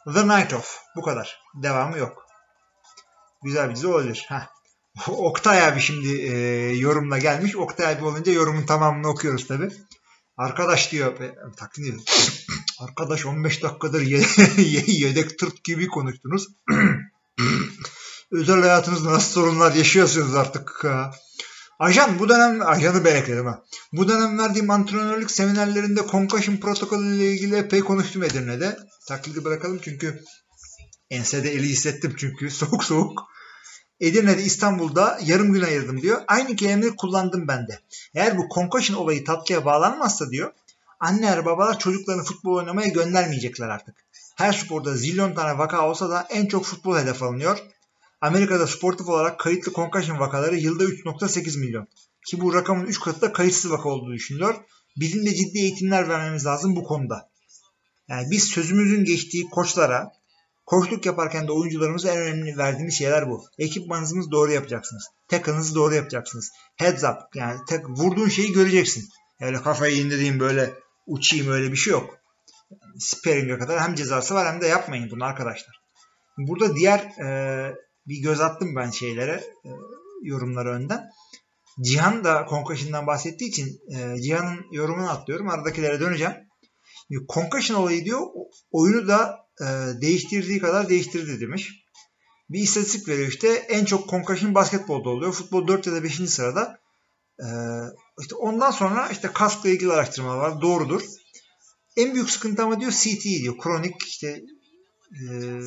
The 0.06 0.28
Night 0.28 0.54
of. 0.54 0.80
Bu 0.96 1.02
kadar. 1.02 1.40
Devamı 1.64 1.98
yok. 1.98 2.26
Güzel 3.44 3.70
bir 3.70 3.76
dizi 3.76 3.88
olabilir. 3.88 4.26
Heh. 4.28 4.48
Oktay 5.08 5.68
abi 5.68 5.82
şimdi 5.82 6.22
e, 6.22 6.36
yorumla 6.76 7.18
gelmiş. 7.18 7.56
Oktay 7.56 7.94
abi 7.94 8.06
olunca 8.06 8.32
yorumun 8.32 8.66
tamamını 8.66 9.08
okuyoruz 9.08 9.48
tabi. 9.48 9.70
Arkadaş 10.38 10.92
diyor. 10.92 11.20
E, 11.20 11.36
takdim 11.58 11.84
ediyor. 11.84 12.04
Arkadaş 12.80 13.26
15 13.26 13.64
dakikadır 13.64 14.02
yedek 14.88 15.40
tırt 15.40 15.64
gibi 15.64 15.88
konuştunuz. 15.88 16.48
Özel 18.32 18.62
hayatınızda 18.62 19.12
nasıl 19.12 19.32
sorunlar 19.32 19.74
yaşıyorsunuz 19.74 20.36
artık? 20.36 20.86
Ajan 21.80 22.20
bu 22.20 22.30
dönem 22.30 22.62
ajanı 22.68 23.06
ben 23.06 23.16
ekledim 23.16 23.46
ha. 23.46 23.64
Bu 23.94 24.08
dönem 24.08 24.40
verdiğim 24.40 24.70
antrenörlük 24.70 25.32
seminerlerinde 25.32 26.02
concussion 26.12 26.58
protokolü 26.58 27.16
ile 27.16 27.34
ilgili 27.34 27.56
epey 27.56 27.80
konuştum 27.80 28.24
Edirne'de. 28.24 28.78
Taklidi 29.08 29.44
bırakalım 29.44 29.80
çünkü 29.84 30.24
ensede 31.10 31.54
eli 31.54 31.68
hissettim 31.68 32.16
çünkü 32.18 32.50
soğuk 32.60 32.84
soğuk. 32.84 33.24
Edirne'de 34.00 34.44
İstanbul'da 34.44 35.20
yarım 35.24 35.54
gün 35.54 35.62
ayırdım 35.62 36.02
diyor. 36.02 36.22
Aynı 36.28 36.56
kelimeyi 36.56 36.96
kullandım 36.96 37.48
ben 37.48 37.68
de. 37.68 37.80
Eğer 38.16 38.38
bu 38.38 38.48
concussion 38.56 38.98
olayı 38.98 39.26
tatlıya 39.26 39.66
bağlanmazsa 39.66 40.30
diyor 40.30 40.52
anneler 41.04 41.46
babalar 41.46 41.80
çocuklarını 41.80 42.24
futbol 42.24 42.56
oynamaya 42.56 42.88
göndermeyecekler 42.88 43.70
artık. 43.70 43.96
Her 44.36 44.54
sporda 44.54 44.96
zilyon 44.96 45.34
tane 45.34 45.58
vaka 45.58 45.90
olsa 45.90 46.10
da 46.10 46.28
en 46.30 46.46
çok 46.46 46.66
futbol 46.66 46.98
hedef 46.98 47.24
alınıyor. 47.24 47.60
Amerika'da 48.24 48.68
sportif 48.68 49.10
olarak 49.10 49.40
kayıtlı 49.40 49.74
concussion 49.74 50.20
vakaları 50.20 50.56
yılda 50.56 50.84
3.8 50.84 51.60
milyon. 51.60 51.88
Ki 52.26 52.42
bu 52.42 52.54
rakamın 52.54 52.86
3 52.86 53.00
katı 53.00 53.22
da 53.22 53.34
kayıtsız 53.34 53.72
vaka 53.72 53.90
olduğu 53.90 54.14
düşünülüyor. 54.14 54.56
Bizim 54.98 55.26
de 55.26 55.36
ciddi 55.36 55.60
eğitimler 55.60 56.10
vermemiz 56.10 56.46
lazım 56.46 56.76
bu 56.76 56.84
konuda. 56.84 57.30
Yani 58.08 58.28
biz 58.32 58.44
sözümüzün 58.44 59.06
geçtiği 59.06 59.50
koçlara, 59.50 60.12
koçluk 60.66 61.06
yaparken 61.06 61.48
de 61.48 61.52
oyuncularımıza 61.52 62.12
en 62.12 62.18
önemli 62.18 62.58
verdiğimiz 62.58 62.98
şeyler 62.98 63.30
bu. 63.30 63.46
Ekipmanınızı 63.58 64.32
doğru 64.32 64.52
yapacaksınız. 64.52 65.04
Tackle'ınızı 65.28 65.76
doğru 65.76 65.94
yapacaksınız. 65.94 66.52
Heads 66.76 67.04
up. 67.04 67.36
Yani 67.36 67.60
tek, 67.68 67.90
vurduğun 67.90 68.30
şeyi 68.30 68.54
göreceksin. 68.54 69.10
Öyle 69.42 69.62
kafayı 69.62 69.98
indireyim 69.98 70.40
böyle 70.40 70.74
uçayım 71.08 71.52
öyle 71.52 71.72
bir 71.72 71.78
şey 71.78 71.92
yok. 71.92 72.18
Sparing'e 73.00 73.58
kadar 73.58 73.80
hem 73.82 73.96
cezası 73.96 74.34
var 74.34 74.54
hem 74.54 74.62
de 74.62 74.68
yapmayın 74.68 75.12
bunu 75.12 75.24
arkadaşlar. 75.24 75.82
Burada 76.38 76.76
diğer 76.76 77.00
e, 77.00 77.76
bir 78.08 78.22
göz 78.22 78.42
attım 78.42 78.76
ben 78.76 78.90
şeylere 78.90 79.44
e, 79.66 79.70
yorumlara 80.24 80.70
önden. 80.70 81.10
Cihan 81.82 82.24
da 82.24 82.46
Concussion'dan 82.50 83.08
bahsettiği 83.08 83.50
için 83.50 83.80
e, 83.96 84.22
Cihan'ın 84.22 84.66
yorumunu 84.72 85.10
atlıyorum. 85.10 85.50
Aradakilere 85.50 86.00
döneceğim. 86.00 86.34
Concussion 87.34 87.78
olayı 87.78 88.06
diyor 88.06 88.22
oyunu 88.72 89.08
da 89.08 89.48
e, 89.62 89.66
değiştirdiği 90.02 90.60
kadar 90.60 90.90
değiştirdi 90.90 91.42
demiş. 91.42 91.84
Bir 92.50 92.60
istatistik 92.60 93.08
veriyor 93.08 93.28
işte 93.28 93.50
en 93.50 93.86
çok 93.86 94.10
concussion 94.10 94.56
basketbolda 94.56 95.10
oluyor. 95.10 95.34
Futbol 95.34 95.68
4 95.68 95.88
ya 95.88 95.94
da 95.94 96.04
5. 96.04 96.30
sırada. 96.30 96.80
E, 97.40 97.48
işte 98.22 98.36
ondan 98.36 98.72
sonra 98.72 99.10
işte 99.12 99.30
kaskla 99.34 99.70
ilgili 99.70 99.92
araştırmalar 99.92 100.38
var. 100.38 100.62
Doğrudur. 100.62 101.02
En 101.98 102.14
büyük 102.14 102.30
sıkıntı 102.30 102.64
ama 102.64 102.80
diyor 102.80 102.92
CT 102.92 103.24
diyor. 103.24 103.58
Kronik 103.58 104.04
işte 104.04 104.42
e, 105.12 105.60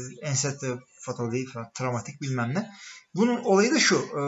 ensefalopatik 1.07 1.53
falan 1.53 1.71
travmatik 1.75 2.21
bilmem 2.21 2.55
ne. 2.55 2.71
Bunun 3.15 3.45
olayı 3.45 3.75
da 3.75 3.79
şu. 3.79 3.97
E, 3.97 4.23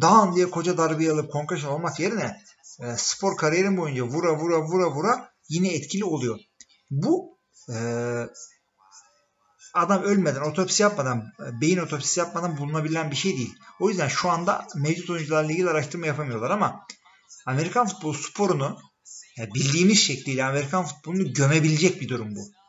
dağın 0.00 0.36
diye 0.36 0.50
koca 0.50 0.78
darbeyi 0.78 1.12
alıp 1.12 1.32
concussion 1.32 1.72
olmak 1.72 2.00
yerine 2.00 2.36
e, 2.80 2.96
spor 2.96 3.36
kariyerin 3.36 3.76
boyunca 3.76 4.02
vura 4.04 4.38
vura 4.38 4.62
vura 4.62 4.90
vura 4.90 5.28
yine 5.48 5.74
etkili 5.74 6.04
oluyor. 6.04 6.38
Bu 6.90 7.38
e, 7.68 7.76
adam 9.74 10.02
ölmeden, 10.02 10.40
otopsi 10.40 10.82
yapmadan, 10.82 11.32
beyin 11.60 11.78
otopsisi 11.78 12.20
yapmadan 12.20 12.58
bulunabilen 12.58 13.10
bir 13.10 13.16
şey 13.16 13.36
değil. 13.36 13.54
O 13.80 13.88
yüzden 13.88 14.08
şu 14.08 14.30
anda 14.30 14.66
mevcut 14.76 15.10
oyuncularla 15.10 15.52
ilgili 15.52 15.70
araştırma 15.70 16.06
yapamıyorlar 16.06 16.50
ama 16.50 16.86
Amerikan 17.46 17.86
futbolu 17.86 18.14
sporunu 18.14 18.78
yani 19.36 19.54
bildiğimiz 19.54 19.98
şekliyle 19.98 20.44
Amerikan 20.44 20.84
futbolunu 20.84 21.32
gömebilecek 21.32 22.00
bir 22.00 22.08
durum 22.08 22.36
bu. 22.36 22.61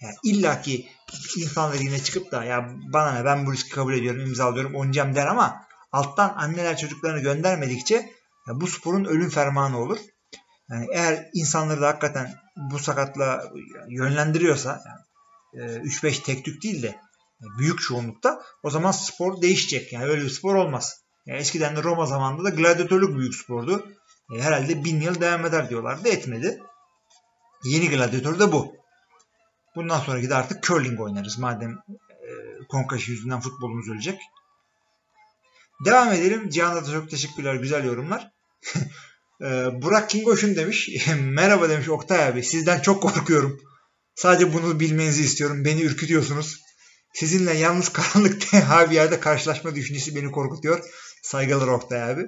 Yani 0.00 0.14
illa 0.24 0.62
ki 0.62 0.88
insanlar 1.36 1.74
yine 1.74 2.02
çıkıp 2.02 2.32
da 2.32 2.44
ya 2.44 2.70
bana 2.92 3.12
ne 3.12 3.24
ben 3.24 3.46
bu 3.46 3.52
riski 3.52 3.70
kabul 3.70 3.94
ediyorum 3.94 4.20
imzalıyorum 4.20 4.74
oynayacağım 4.74 5.14
der 5.14 5.26
ama 5.26 5.66
alttan 5.92 6.34
anneler 6.36 6.76
çocuklarını 6.76 7.20
göndermedikçe 7.20 7.94
ya 8.48 8.60
bu 8.60 8.66
sporun 8.66 9.04
ölüm 9.04 9.30
fermanı 9.30 9.78
olur. 9.78 9.98
Yani 10.70 10.86
eğer 10.92 11.28
insanları 11.34 11.80
da 11.80 11.88
hakikaten 11.88 12.34
bu 12.56 12.78
sakatla 12.78 13.52
yönlendiriyorsa 13.88 14.82
yani 14.86 15.00
3-5 15.54 16.08
e, 16.08 16.22
tek 16.22 16.44
tük 16.44 16.62
değil 16.62 16.82
de 16.82 16.98
büyük 17.58 17.80
çoğunlukta 17.80 18.42
o 18.62 18.70
zaman 18.70 18.90
spor 18.90 19.42
değişecek. 19.42 19.92
Yani 19.92 20.04
öyle 20.04 20.24
bir 20.24 20.30
spor 20.30 20.54
olmaz. 20.54 21.02
Yani 21.26 21.38
eskiden 21.38 21.76
de 21.76 21.82
Roma 21.82 22.06
zamanında 22.06 22.44
da 22.44 22.50
gladyatörlük 22.50 23.18
büyük 23.18 23.34
spordu. 23.34 23.86
E, 24.36 24.42
herhalde 24.42 24.84
bin 24.84 25.00
yıl 25.00 25.20
devam 25.20 25.46
eder 25.46 25.70
diyorlardı. 25.70 26.08
Etmedi. 26.08 26.58
Yeni 27.64 27.90
gladyatör 27.90 28.38
de 28.38 28.52
bu. 28.52 28.79
Bundan 29.76 30.00
sonraki 30.00 30.30
de 30.30 30.34
artık 30.34 30.62
curling 30.62 31.00
oynarız. 31.00 31.38
Madem 31.38 31.70
e, 31.70 32.30
Konkaşı 32.68 33.10
yüzünden 33.10 33.40
futbolumuz 33.40 33.88
ölecek. 33.88 34.20
Devam 35.84 36.12
edelim. 36.12 36.48
Cihan'a 36.48 36.86
da 36.86 36.92
çok 36.92 37.10
teşekkürler. 37.10 37.54
Güzel 37.54 37.84
yorumlar. 37.84 38.30
e, 39.42 39.46
Burak 39.82 40.10
Kingoş'un 40.10 40.56
demiş. 40.56 40.88
Merhaba 41.20 41.68
demiş 41.68 41.88
Oktay 41.88 42.24
abi. 42.28 42.42
Sizden 42.42 42.80
çok 42.80 43.02
korkuyorum. 43.02 43.60
Sadece 44.14 44.52
bunu 44.52 44.80
bilmenizi 44.80 45.22
istiyorum. 45.22 45.64
Beni 45.64 45.82
ürkütüyorsunuz. 45.82 46.60
Sizinle 47.14 47.52
yalnız 47.52 47.88
karanlık 47.88 48.40
tenha 48.50 48.90
bir 48.90 48.94
yerde 48.94 49.20
karşılaşma 49.20 49.74
düşüncesi 49.74 50.16
beni 50.16 50.30
korkutuyor. 50.30 50.84
Saygılar 51.22 51.68
Oktay 51.68 52.02
abi. 52.02 52.26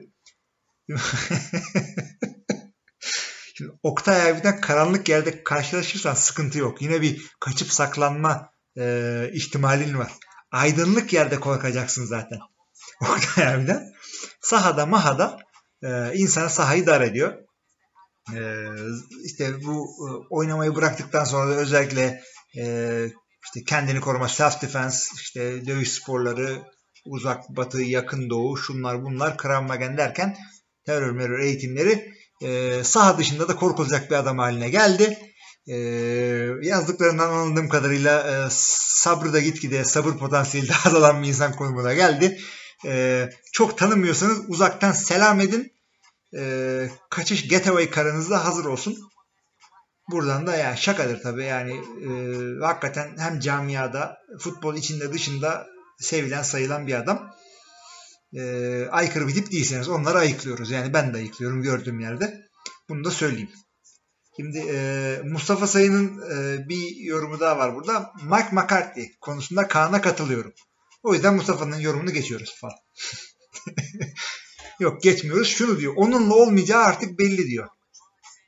Şimdi 3.62 3.74
Oktay 3.82 4.30
abiden 4.30 4.60
karanlık 4.60 5.08
yerde 5.08 5.44
karşılaşırsan 5.44 6.14
sıkıntı 6.14 6.58
yok. 6.58 6.82
Yine 6.82 7.02
bir 7.02 7.30
kaçıp 7.40 7.72
saklanma 7.72 8.50
e, 8.78 9.30
ihtimalin 9.32 9.98
var. 9.98 10.12
Aydınlık 10.50 11.12
yerde 11.12 11.40
korkacaksın 11.40 12.04
zaten. 12.04 12.38
Oktay 13.00 13.54
abiden. 13.54 13.92
Sahada 14.40 14.86
mahada 14.86 15.38
e, 15.82 16.14
insana 16.14 16.48
sahayı 16.48 16.86
dar 16.86 17.00
ediyor. 17.00 17.38
E, 18.34 18.40
işte 19.24 19.64
bu 19.64 19.86
e, 20.08 20.08
oynamayı 20.30 20.74
bıraktıktan 20.74 21.24
sonra 21.24 21.50
da 21.50 21.54
özellikle 21.54 22.22
e, 22.58 22.64
işte 23.44 23.64
kendini 23.66 24.00
koruma, 24.00 24.28
self 24.28 24.62
defense, 24.62 25.08
işte 25.14 25.66
dövüş 25.66 25.92
sporları, 25.92 26.62
uzak 27.06 27.48
batı, 27.48 27.82
yakın 27.82 28.30
doğu, 28.30 28.56
şunlar 28.56 29.02
bunlar, 29.04 29.38
Krav 29.38 29.62
Maga 29.62 29.96
derken 29.96 30.36
terör 30.86 31.10
merör 31.10 31.38
eğitimleri 31.38 32.21
e, 32.42 32.84
saha 32.84 33.18
dışında 33.18 33.48
da 33.48 33.56
korkulacak 33.56 34.10
bir 34.10 34.16
adam 34.16 34.38
haline 34.38 34.68
geldi. 34.70 35.18
e, 35.66 35.76
yazdıklarından 36.62 37.30
anladığım 37.30 37.68
kadarıyla 37.68 38.20
e, 38.20 38.48
sabrı 38.50 39.32
da 39.32 39.40
gitgide 39.40 39.84
sabır 39.84 40.12
potansiyeli 40.12 40.68
de 40.68 40.72
azalan 40.86 41.22
bir 41.22 41.28
insan 41.28 41.52
konumuna 41.52 41.94
geldi. 41.94 42.38
E, 42.84 43.28
çok 43.52 43.78
tanımıyorsanız 43.78 44.40
uzaktan 44.48 44.92
selam 44.92 45.40
edin. 45.40 45.72
E, 46.36 46.90
kaçış 47.10 47.48
getaway 47.48 47.90
karınız 47.90 48.30
da 48.30 48.44
hazır 48.44 48.64
olsun. 48.64 48.98
Buradan 50.10 50.46
da 50.46 50.56
yani 50.56 50.78
şakadır 50.78 51.22
tabii 51.22 51.44
yani 51.44 51.72
e, 51.72 52.10
hakikaten 52.60 53.18
hem 53.18 53.40
camiada 53.40 54.18
futbol 54.38 54.74
içinde 54.74 55.12
dışında 55.12 55.66
sevilen 55.98 56.42
sayılan 56.42 56.86
bir 56.86 56.94
adam. 56.94 57.34
E, 58.34 58.42
aykırı 58.90 59.28
bir 59.28 59.34
tip 59.34 59.52
değilseniz 59.52 59.88
onları 59.88 60.18
ayıklıyoruz. 60.18 60.70
Yani 60.70 60.92
ben 60.92 61.14
de 61.14 61.16
ayıklıyorum 61.16 61.62
gördüğüm 61.62 62.00
yerde. 62.00 62.48
Bunu 62.88 63.04
da 63.04 63.10
söyleyeyim. 63.10 63.50
Şimdi 64.36 64.58
e, 64.58 65.20
Mustafa 65.24 65.66
Sayın'ın 65.66 66.20
e, 66.30 66.68
bir 66.68 66.96
yorumu 66.96 67.40
daha 67.40 67.58
var 67.58 67.74
burada. 67.74 68.12
Mike 68.22 68.48
McCarthy 68.52 69.06
konusunda 69.20 69.68
Kaan'a 69.68 70.00
katılıyorum. 70.00 70.52
O 71.02 71.14
yüzden 71.14 71.34
Mustafa'nın 71.34 71.76
yorumunu 71.76 72.12
geçiyoruz 72.12 72.54
falan. 72.60 72.76
Yok 74.80 75.02
geçmiyoruz. 75.02 75.48
Şunu 75.48 75.78
diyor. 75.78 75.92
Onunla 75.96 76.34
olmayacağı 76.34 76.82
artık 76.82 77.18
belli 77.18 77.46
diyor. 77.46 77.68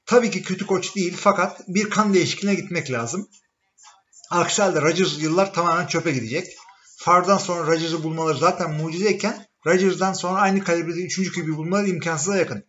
Tabii 0.07 0.31
ki 0.31 0.43
kötü 0.43 0.67
koç 0.67 0.97
değil 0.97 1.17
fakat 1.17 1.61
bir 1.69 1.91
kan 1.91 2.15
değişikliğine 2.15 2.61
gitmek 2.61 2.91
lazım. 2.91 3.29
Aksi 4.31 4.63
halde 4.63 4.83
Rodgers 4.83 5.23
yıllar 5.23 5.55
tamamen 5.55 5.87
çöpe 5.87 6.13
gidecek. 6.13 6.57
Fardan 6.97 7.39
sonra 7.39 7.67
Rodgers'ı 7.67 8.03
bulmaları 8.03 8.39
zaten 8.39 8.73
mucizeyken 8.73 9.44
Rodgers'dan 9.67 10.13
sonra 10.13 10.41
aynı 10.41 10.65
kalibrede 10.65 11.01
3. 11.01 11.33
QB 11.33 11.49
bulmaları 11.49 11.89
imkansıza 11.89 12.37
yakın. 12.37 12.65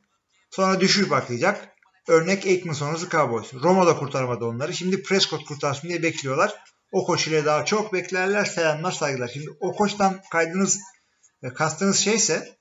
Sonra 0.50 0.82
düşüş 0.82 1.10
başlayacak. 1.10 1.70
Örnek 2.08 2.46
Aikman 2.46 2.74
sonrası 2.74 3.10
Cowboys. 3.10 3.54
Roma 3.54 3.88
da 3.88 3.98
kurtarmadı 3.98 4.46
onları. 4.46 4.74
Şimdi 4.74 5.04
Prescott 5.04 5.46
kurtarsın 5.46 5.88
diye 5.88 6.04
bekliyorlar. 6.04 6.54
O 6.92 7.06
koç 7.06 7.28
ile 7.28 7.46
daha 7.46 7.66
çok 7.66 7.94
beklerler. 7.94 8.46
Selamlar 8.46 8.92
saygılar. 8.92 9.28
Şimdi 9.28 9.50
o 9.60 9.76
koçtan 9.76 10.22
kaydınız 10.32 10.80
e, 11.44 11.54
kastınız 11.54 11.98
şeyse 11.98 12.58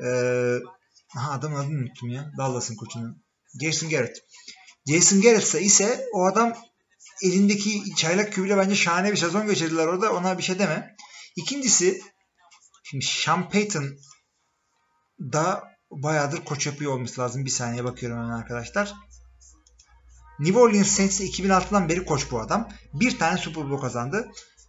e, 0.00 0.06
ha, 1.08 1.32
adam 1.32 1.54
adını 1.54 1.78
unuttum 1.78 2.08
ya. 2.08 2.30
Dallas'ın 2.38 2.76
koçunun. 2.76 3.24
Jason 3.62 3.90
Garrett. 3.90 4.16
Jason 4.86 5.20
Garrett 5.20 5.54
ise 5.54 6.06
o 6.12 6.26
adam 6.26 6.54
elindeki 7.22 7.94
çaylak 7.96 8.32
kübüyle 8.32 8.56
bence 8.56 8.74
şahane 8.74 9.12
bir 9.12 9.16
sezon 9.16 9.46
geçirdiler 9.46 9.86
orada. 9.86 10.12
Ona 10.12 10.38
bir 10.38 10.42
şey 10.42 10.58
deme. 10.58 10.96
İkincisi 11.36 12.02
şimdi 12.92 13.04
Sean 13.04 13.50
Payton 13.50 13.84
da 15.20 15.64
bayağıdır 15.90 16.44
koç 16.44 16.66
yapıyor 16.66 16.92
olması 16.92 17.20
lazım. 17.20 17.44
Bir 17.44 17.50
saniye 17.50 17.84
bakıyorum 17.84 18.18
hemen 18.18 18.38
arkadaşlar. 18.38 18.92
New 20.38 20.58
Orleans 20.58 20.88
Saints'e 20.88 21.24
2006'dan 21.24 21.88
beri 21.88 22.04
koç 22.04 22.30
bu 22.30 22.40
adam. 22.40 22.68
Bir 22.94 23.18
tane 23.18 23.38
Super 23.38 23.70
Bowl 23.70 23.82
kazandı. 23.82 24.28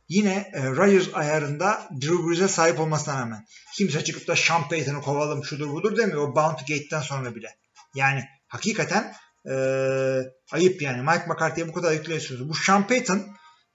Yine 0.10 0.52
e, 0.54 0.66
Rodgers 0.66 1.08
ayarında 1.14 1.90
Drew 2.02 2.28
Brees'e 2.28 2.48
sahip 2.48 2.80
olmasına 2.80 3.20
rağmen. 3.20 3.46
Kimse 3.76 4.04
çıkıp 4.04 4.28
da 4.28 4.36
Sean 4.36 4.70
Payton'ı 4.70 5.02
kovalım 5.02 5.44
şudur 5.44 5.70
budur 5.70 5.98
demiyor. 5.98 6.28
O 6.28 6.36
Bounty 6.36 6.74
Gate'den 6.74 7.02
sonra 7.02 7.36
bile. 7.36 7.48
Yani 7.96 8.24
hakikaten 8.48 9.14
e, 9.50 9.54
ayıp 10.52 10.82
yani. 10.82 11.02
Mike 11.02 11.26
McCarthy'ye 11.28 11.68
bu 11.68 11.74
kadar 11.74 11.92
yükleniyorsunuz. 11.92 12.50
Bu 12.50 12.54
Sean 12.54 12.88
Payton 12.88 13.18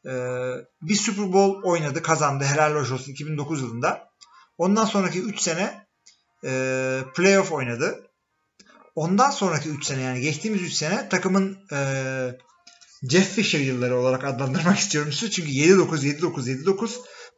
e, 0.06 0.12
bir 0.82 0.96
Super 0.96 1.32
Bowl 1.32 1.68
oynadı, 1.68 2.02
kazandı. 2.02 2.44
Helal 2.44 2.74
hoş 2.74 2.90
olsun 2.90 3.12
2009 3.12 3.60
yılında. 3.60 4.07
Ondan 4.58 4.84
sonraki 4.84 5.20
3 5.20 5.40
sene 5.40 5.86
e, 6.44 7.00
playoff 7.16 7.52
oynadı. 7.52 8.10
Ondan 8.94 9.30
sonraki 9.30 9.68
3 9.68 9.84
sene 9.86 10.02
yani 10.02 10.20
geçtiğimiz 10.20 10.62
3 10.62 10.72
sene 10.72 11.08
takımın 11.08 11.58
e, 11.72 11.78
Jeff 13.10 13.34
Fisher 13.34 13.60
yılları 13.60 13.96
olarak 13.96 14.24
adlandırmak 14.24 14.78
istiyorum 14.78 15.12
size. 15.12 15.30
Çünkü 15.30 15.50
7-9, 15.50 16.20
7-9, 16.20 16.64
7-9 16.64 16.90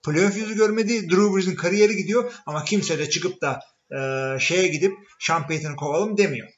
playoff 0.05 0.37
yüzü 0.37 0.57
görmedi. 0.57 1.11
Drew 1.11 1.35
Brees'in 1.35 1.55
kariyeri 1.55 1.97
gidiyor 1.97 2.33
ama 2.47 2.65
kimse 2.65 2.99
de 2.99 3.11
çıkıp 3.11 3.43
da 3.43 3.61
e, 3.97 4.39
şeye 4.41 4.69
gidip 4.69 4.93
Payton'ı 5.49 5.77
kovalım 5.77 6.17
demiyor. 6.17 6.49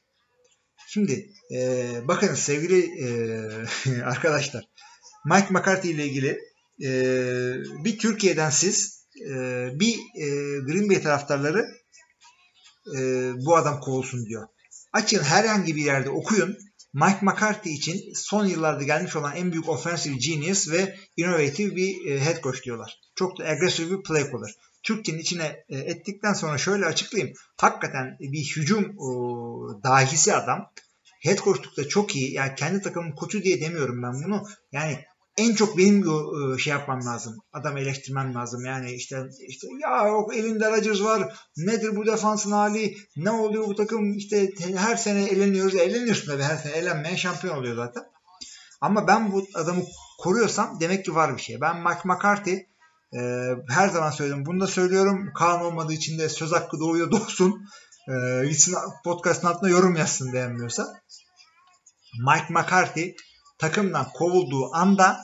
Şimdi 0.88 1.26
e, 1.54 1.88
bakın 2.08 2.34
sevgili 2.34 3.04
e, 3.04 4.02
arkadaşlar 4.04 4.64
Mike 5.24 5.46
McCarthy 5.50 5.94
ile 5.94 6.06
ilgili 6.06 6.38
e, 6.82 6.90
bir 7.84 7.98
Türkiye'den 7.98 8.50
siz 8.50 9.01
e, 9.30 9.34
bir 9.80 9.94
e, 9.94 10.26
Green 10.58 10.90
Bay 10.90 11.02
taraftarları 11.02 11.66
e, 12.96 13.00
bu 13.44 13.56
adam 13.56 13.80
kovulsun 13.80 14.26
diyor. 14.26 14.48
Açın 14.92 15.22
herhangi 15.22 15.76
bir 15.76 15.84
yerde 15.84 16.10
okuyun. 16.10 16.56
Mike 16.94 17.18
McCarthy 17.22 17.74
için 17.74 18.12
son 18.14 18.46
yıllarda 18.46 18.84
gelmiş 18.84 19.16
olan 19.16 19.36
en 19.36 19.52
büyük 19.52 19.68
offensive 19.68 20.16
genius 20.16 20.70
ve 20.70 20.96
innovative 21.16 21.76
bir 21.76 22.10
e, 22.10 22.20
head 22.24 22.42
coach 22.42 22.62
diyorlar. 22.64 23.00
Çok 23.14 23.38
da 23.38 23.44
aggressive 23.44 23.98
bir 23.98 24.02
play 24.02 24.22
caller. 24.22 24.54
Türkçenin 24.82 25.18
içine 25.18 25.64
e, 25.68 25.78
ettikten 25.78 26.32
sonra 26.32 26.58
şöyle 26.58 26.86
açıklayayım. 26.86 27.34
Hakikaten 27.56 28.16
bir 28.20 28.52
hücum 28.56 28.94
o, 28.98 29.82
dahisi 29.84 30.34
adam. 30.34 30.72
Head 31.20 31.38
coachlukta 31.38 31.88
çok 31.88 32.16
iyi. 32.16 32.32
Yani 32.32 32.54
kendi 32.54 32.82
takımın 32.82 33.12
koçu 33.12 33.42
diye 33.42 33.60
demiyorum 33.60 34.02
ben 34.02 34.24
bunu. 34.24 34.46
Yani 34.72 35.04
en 35.36 35.54
çok 35.54 35.78
benim 35.78 36.02
e, 36.54 36.58
şey 36.58 36.70
yapmam 36.70 37.06
lazım. 37.06 37.36
Adam 37.52 37.76
eleştirmem 37.76 38.34
lazım. 38.34 38.64
Yani 38.64 38.92
işte 38.92 39.22
işte 39.48 39.66
ya 39.82 40.06
yok 40.06 40.36
elinde 40.36 40.70
Rodgers 40.70 41.02
var. 41.02 41.36
Nedir 41.56 41.96
bu 41.96 42.06
defansın 42.06 42.52
hali? 42.52 42.96
Ne 43.16 43.30
oluyor 43.30 43.66
bu 43.66 43.74
takım? 43.74 44.16
İşte 44.16 44.50
her 44.76 44.96
sene 44.96 45.24
eleniyoruz. 45.24 45.74
Eleniyorsun 45.74 46.26
tabii 46.26 46.42
her 46.42 46.56
sene. 46.56 46.72
Elenmeyen 46.72 47.16
şampiyon 47.16 47.56
oluyor 47.56 47.76
zaten. 47.76 48.02
Ama 48.80 49.06
ben 49.06 49.32
bu 49.32 49.46
adamı 49.54 49.82
koruyorsam 50.18 50.80
demek 50.80 51.04
ki 51.04 51.14
var 51.14 51.36
bir 51.36 51.42
şey. 51.42 51.60
Ben 51.60 51.76
Mike 51.76 52.00
McCarthy 52.04 52.56
e, 53.14 53.20
her 53.68 53.88
zaman 53.88 54.10
söyledim. 54.10 54.46
Bunu 54.46 54.60
da 54.60 54.66
söylüyorum. 54.66 55.32
Kaan 55.34 55.64
olmadığı 55.64 55.92
için 55.92 56.18
de 56.18 56.28
söz 56.28 56.52
hakkı 56.52 56.80
doğuyor 56.80 57.10
doğsun. 57.10 57.66
E, 58.08 58.46
gitsin 58.46 58.74
podcastın 59.04 59.48
altına 59.48 59.68
yorum 59.68 59.96
yazsın 59.96 60.32
beğenmiyorsa. 60.32 60.86
Mike 62.26 62.46
McCarthy 62.50 63.14
takımdan 63.62 64.08
kovulduğu 64.12 64.74
anda 64.74 65.20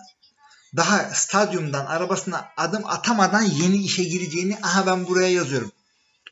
daha 0.76 0.98
stadyumdan 0.98 1.86
arabasına 1.86 2.48
adım 2.56 2.86
atamadan 2.86 3.42
yeni 3.42 3.76
işe 3.76 4.04
gireceğini 4.04 4.58
aha 4.62 4.86
ben 4.86 5.06
buraya 5.06 5.28
yazıyorum. 5.28 5.72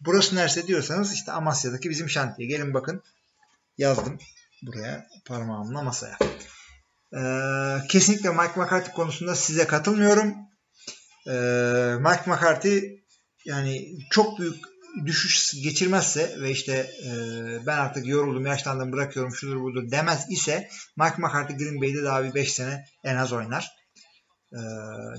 Burası 0.01 0.37
neresi 0.37 0.66
diyorsanız 0.66 1.14
işte 1.14 1.33
Amasya'daki 1.33 1.90
bizim 1.90 2.11
şantiye. 2.11 2.49
Gelin 2.49 2.75
bakın 2.75 3.03
yazdım 3.79 4.19
buraya 4.62 5.07
parmağımla 5.25 5.83
masaya. 5.83 6.19
Ee, 7.16 7.87
kesinlikle 7.88 8.31
Mike 8.31 8.61
McCarthy 8.61 8.95
konusunda 8.95 9.35
size 9.35 9.66
katılmıyorum. 9.66 10.35
Ee, 11.29 11.33
Mike 12.01 12.31
McCarthy 12.31 13.01
yani 13.45 13.99
çok 14.11 14.38
büyük 14.38 14.64
düşüş 15.04 15.62
geçirmezse 15.62 16.40
ve 16.40 16.50
işte 16.50 16.90
e, 17.06 17.11
ben 17.66 17.78
artık 17.78 18.06
yoruldum, 18.06 18.46
yaşlandım, 18.46 18.92
bırakıyorum, 18.92 19.35
şudur 19.35 19.61
budur 19.61 19.90
demez 19.90 20.26
ise 20.30 20.68
Mike 20.96 21.16
McCarthy 21.18 21.59
Green 21.59 21.80
Bay'de 21.80 22.02
daha 22.02 22.24
bir 22.24 22.35
5 22.35 22.52
sene 22.52 22.85
en 23.04 23.16
az 23.16 23.32
oynar. 23.32 23.76
Ee, 24.52 24.59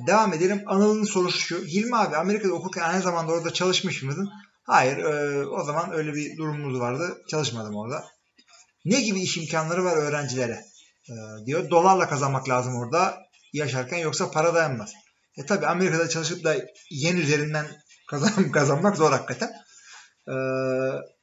devam 0.07 0.33
edelim. 0.33 0.63
Anıl'ın 0.65 1.03
sorusu 1.03 1.39
şu. 1.39 1.65
Hilmi 1.65 1.97
abi 1.97 2.15
Amerika'da 2.17 2.53
okurken 2.53 2.81
aynı 2.81 3.01
zamanda 3.01 3.31
orada 3.31 3.53
çalışmış 3.53 4.03
mıydın? 4.03 4.29
Hayır. 4.63 4.97
E, 4.97 5.45
o 5.47 5.63
zaman 5.63 5.93
öyle 5.93 6.13
bir 6.13 6.37
durumumuz 6.37 6.79
vardı. 6.79 7.17
Çalışmadım 7.29 7.75
orada. 7.75 8.05
Ne 8.85 9.01
gibi 9.01 9.21
iş 9.21 9.37
imkanları 9.37 9.83
var 9.83 9.97
öğrencilere? 9.97 10.63
E, 11.09 11.13
diyor. 11.45 11.69
Dolarla 11.69 12.09
kazanmak 12.09 12.49
lazım 12.49 12.75
orada 12.75 13.17
yaşarken 13.53 13.97
yoksa 13.97 14.31
para 14.31 14.53
dayanmaz. 14.53 14.93
E 15.37 15.45
tabi 15.45 15.67
Amerika'da 15.67 16.09
çalışıp 16.09 16.43
da 16.43 16.55
yen 16.91 17.17
üzerinden 17.17 17.67
kazan, 18.07 18.51
kazanmak 18.51 18.97
zor 18.97 19.11
hakikaten. 19.11 19.49
Ee, 20.27 20.33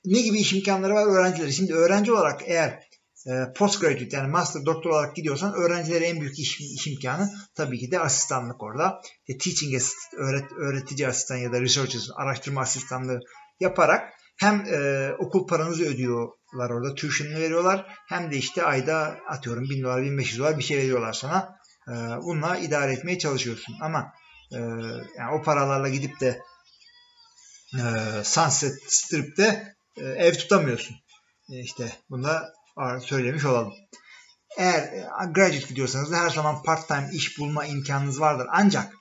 ne 0.04 0.20
gibi 0.20 0.38
iş 0.38 0.52
imkanları 0.52 0.94
var 0.94 1.06
öğrencilere? 1.06 1.52
Şimdi 1.52 1.74
öğrenci 1.74 2.12
olarak 2.12 2.40
eğer 2.46 2.84
e, 3.26 3.52
postgraduate 3.56 4.16
yani 4.16 4.30
master 4.30 4.66
doktor 4.66 4.90
olarak 4.90 5.16
gidiyorsan 5.16 5.54
öğrencilere 5.54 6.06
en 6.06 6.20
büyük 6.20 6.38
iş, 6.38 6.60
iş 6.60 6.86
imkanı 6.86 7.30
tabii 7.54 7.78
ki 7.78 7.90
de 7.90 8.00
asistanlık 8.00 8.62
orada. 8.62 9.00
İşte 9.28 9.38
teaching 9.38 9.74
assistant, 9.74 10.14
öğret, 10.14 10.52
öğretici 10.52 11.08
asistan 11.08 11.36
ya 11.36 11.52
da 11.52 11.60
research 11.60 11.96
araştırma 12.16 12.60
asistanlığı 12.60 13.20
yaparak 13.60 14.12
hem 14.36 14.60
e, 14.60 15.10
okul 15.18 15.46
paranızı 15.46 15.84
ödüyorlar 15.84 16.70
orada, 16.70 16.94
tuition'ını 16.94 17.40
veriyorlar 17.40 17.86
hem 18.08 18.30
de 18.30 18.36
işte 18.36 18.64
ayda 18.64 19.16
atıyorum 19.28 19.64
1000 19.70 19.82
dolar, 19.82 20.02
1500 20.02 20.38
dolar 20.38 20.58
bir 20.58 20.62
şey 20.62 20.78
veriyorlar 20.78 21.12
sana. 21.12 21.56
E, 21.88 21.92
bununla 22.22 22.56
idare 22.56 22.92
etmeye 22.92 23.18
çalışıyorsun. 23.18 23.74
Ama 23.80 24.12
e, 24.52 24.58
yani 25.18 25.38
o 25.40 25.42
paralarla 25.42 25.88
gidip 25.88 26.20
de 26.20 26.40
e, 27.74 28.24
Sunset 28.24 28.74
Strip'te 28.88 29.74
e, 29.96 30.04
ev 30.04 30.34
tutamıyorsun. 30.34 30.96
E, 31.50 31.60
işte 31.60 31.92
bunda 32.10 32.52
söylemiş 33.00 33.44
olalım. 33.44 33.72
Eğer 34.58 34.82
e, 34.82 35.08
graduate 35.34 35.68
gidiyorsanız 35.68 36.12
da 36.12 36.16
her 36.16 36.30
zaman 36.30 36.62
part 36.62 36.88
time 36.88 37.10
iş 37.12 37.38
bulma 37.38 37.66
imkanınız 37.66 38.20
vardır. 38.20 38.46
Ancak 38.52 38.92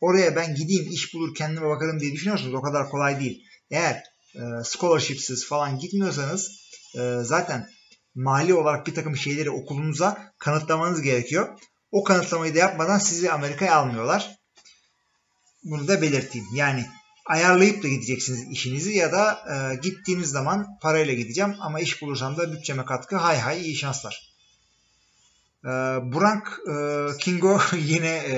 oraya 0.00 0.36
ben 0.36 0.54
gideyim 0.54 0.90
iş 0.90 1.14
bulur 1.14 1.34
kendime 1.34 1.68
bakarım 1.68 2.00
diye 2.00 2.12
düşünüyorsanız 2.12 2.54
o 2.54 2.62
kadar 2.62 2.90
kolay 2.90 3.20
değil. 3.20 3.42
Eğer 3.70 4.02
e, 4.34 4.40
scholarshipsiz 4.64 5.46
falan 5.46 5.78
gitmiyorsanız 5.78 6.50
e, 6.98 7.18
zaten 7.22 7.68
mali 8.14 8.54
olarak 8.54 8.86
bir 8.86 8.94
takım 8.94 9.16
şeyleri 9.16 9.50
okulunuza 9.50 10.32
kanıtlamanız 10.38 11.02
gerekiyor. 11.02 11.58
O 11.90 12.04
kanıtlamayı 12.04 12.54
da 12.54 12.58
yapmadan 12.58 12.98
sizi 12.98 13.32
Amerika'ya 13.32 13.76
almıyorlar. 13.76 14.36
Bunu 15.64 15.88
da 15.88 16.02
belirteyim. 16.02 16.46
Yani 16.54 16.86
ayarlayıp 17.26 17.82
da 17.82 17.88
gideceksiniz 17.88 18.50
işinizi 18.50 18.92
ya 18.92 19.12
da 19.12 19.44
e, 19.52 19.76
gittiğiniz 19.76 20.30
zaman 20.30 20.78
parayla 20.82 21.14
gideceğim 21.14 21.54
ama 21.60 21.80
iş 21.80 22.02
bulursam 22.02 22.36
da 22.36 22.52
bütçeme 22.52 22.84
katkı 22.84 23.16
hay 23.16 23.38
hay 23.38 23.62
iyi 23.62 23.76
şanslar. 23.76 24.32
E, 25.64 25.68
Burak 26.02 26.60
e, 26.68 27.06
Kingo 27.18 27.60
yine 27.78 28.22
e, 28.26 28.34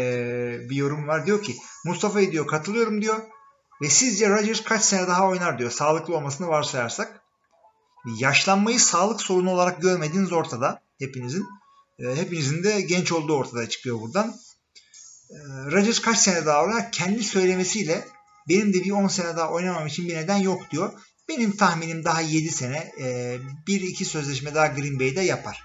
bir 0.70 0.76
yorum 0.76 1.08
var. 1.08 1.26
Diyor 1.26 1.42
ki 1.42 1.56
Mustafa'yı 1.84 2.32
diyor 2.32 2.46
katılıyorum 2.46 3.02
diyor 3.02 3.22
ve 3.82 3.90
sizce 3.90 4.30
Rodgers 4.30 4.64
kaç 4.64 4.82
sene 4.82 5.08
daha 5.08 5.28
oynar 5.28 5.58
diyor 5.58 5.70
sağlıklı 5.70 6.16
olmasını 6.16 6.48
varsayarsak. 6.48 7.20
Yaşlanmayı 8.18 8.80
sağlık 8.80 9.20
sorunu 9.20 9.50
olarak 9.50 9.82
görmediğiniz 9.82 10.32
ortada 10.32 10.82
hepinizin. 10.98 11.46
E, 11.98 12.16
hepinizin 12.16 12.64
de 12.64 12.80
genç 12.80 13.12
olduğu 13.12 13.36
ortada 13.36 13.68
çıkıyor 13.68 14.00
buradan. 14.00 14.34
E, 15.30 15.36
Rodgers 15.72 15.98
kaç 15.98 16.18
sene 16.18 16.46
daha 16.46 16.64
oynar? 16.64 16.92
Kendi 16.92 17.24
söylemesiyle 17.24 18.04
benim 18.48 18.74
de 18.74 18.84
bir 18.84 18.90
10 18.90 19.08
sene 19.08 19.36
daha 19.36 19.50
oynamam 19.50 19.86
için 19.86 20.08
bir 20.08 20.16
neden 20.16 20.36
yok 20.36 20.70
diyor. 20.70 20.92
Benim 21.28 21.56
tahminim 21.56 22.04
daha 22.04 22.20
7 22.20 22.50
sene 22.50 22.92
e, 23.00 23.38
1-2 23.66 24.04
sözleşme 24.04 24.54
daha 24.54 24.66
Green 24.66 25.00
Bay'de 25.00 25.20
yapar. 25.20 25.62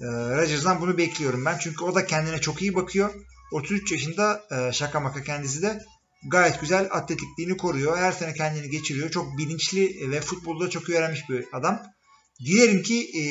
E, 0.00 0.04
Rodgers'dan 0.06 0.80
bunu 0.80 0.98
bekliyorum 0.98 1.44
ben. 1.44 1.58
Çünkü 1.58 1.84
o 1.84 1.94
da 1.94 2.06
kendine 2.06 2.40
çok 2.40 2.62
iyi 2.62 2.74
bakıyor. 2.74 3.14
33 3.52 3.92
yaşında 3.92 4.44
e, 4.50 4.72
şaka 4.72 5.00
maka 5.00 5.22
kendisi 5.22 5.62
de 5.62 5.82
gayet 6.30 6.60
güzel 6.60 6.88
atletikliğini 6.90 7.56
koruyor. 7.56 7.98
Her 7.98 8.12
sene 8.12 8.34
kendini 8.34 8.70
geçiriyor. 8.70 9.10
Çok 9.10 9.38
bilinçli 9.38 10.10
ve 10.10 10.20
futbolda 10.20 10.70
çok 10.70 10.88
iyi 10.88 10.98
öğrenmiş 10.98 11.28
bir 11.28 11.44
adam. 11.52 11.82
Dilerim 12.46 12.82
ki 12.82 13.10
e, 13.18 13.22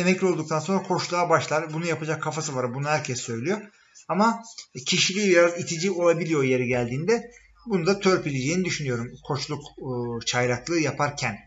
emekli 0.00 0.26
olduktan 0.26 0.60
sonra 0.60 0.82
koçluğa 0.82 1.30
başlar. 1.30 1.72
Bunu 1.72 1.86
yapacak 1.86 2.22
kafası 2.22 2.56
var. 2.56 2.74
Bunu 2.74 2.88
herkes 2.88 3.20
söylüyor. 3.20 3.60
Ama 4.08 4.42
kişiliği 4.86 5.30
biraz 5.30 5.60
itici 5.60 5.90
olabiliyor 5.90 6.42
yeri 6.42 6.66
geldiğinde. 6.66 7.30
Bunu 7.66 7.86
da 7.86 8.00
törpüleyeceğini 8.00 8.64
düşünüyorum. 8.64 9.12
Koçluk 9.24 9.62
e, 9.78 9.88
çayraklığı 10.26 10.80
yaparken. 10.80 11.38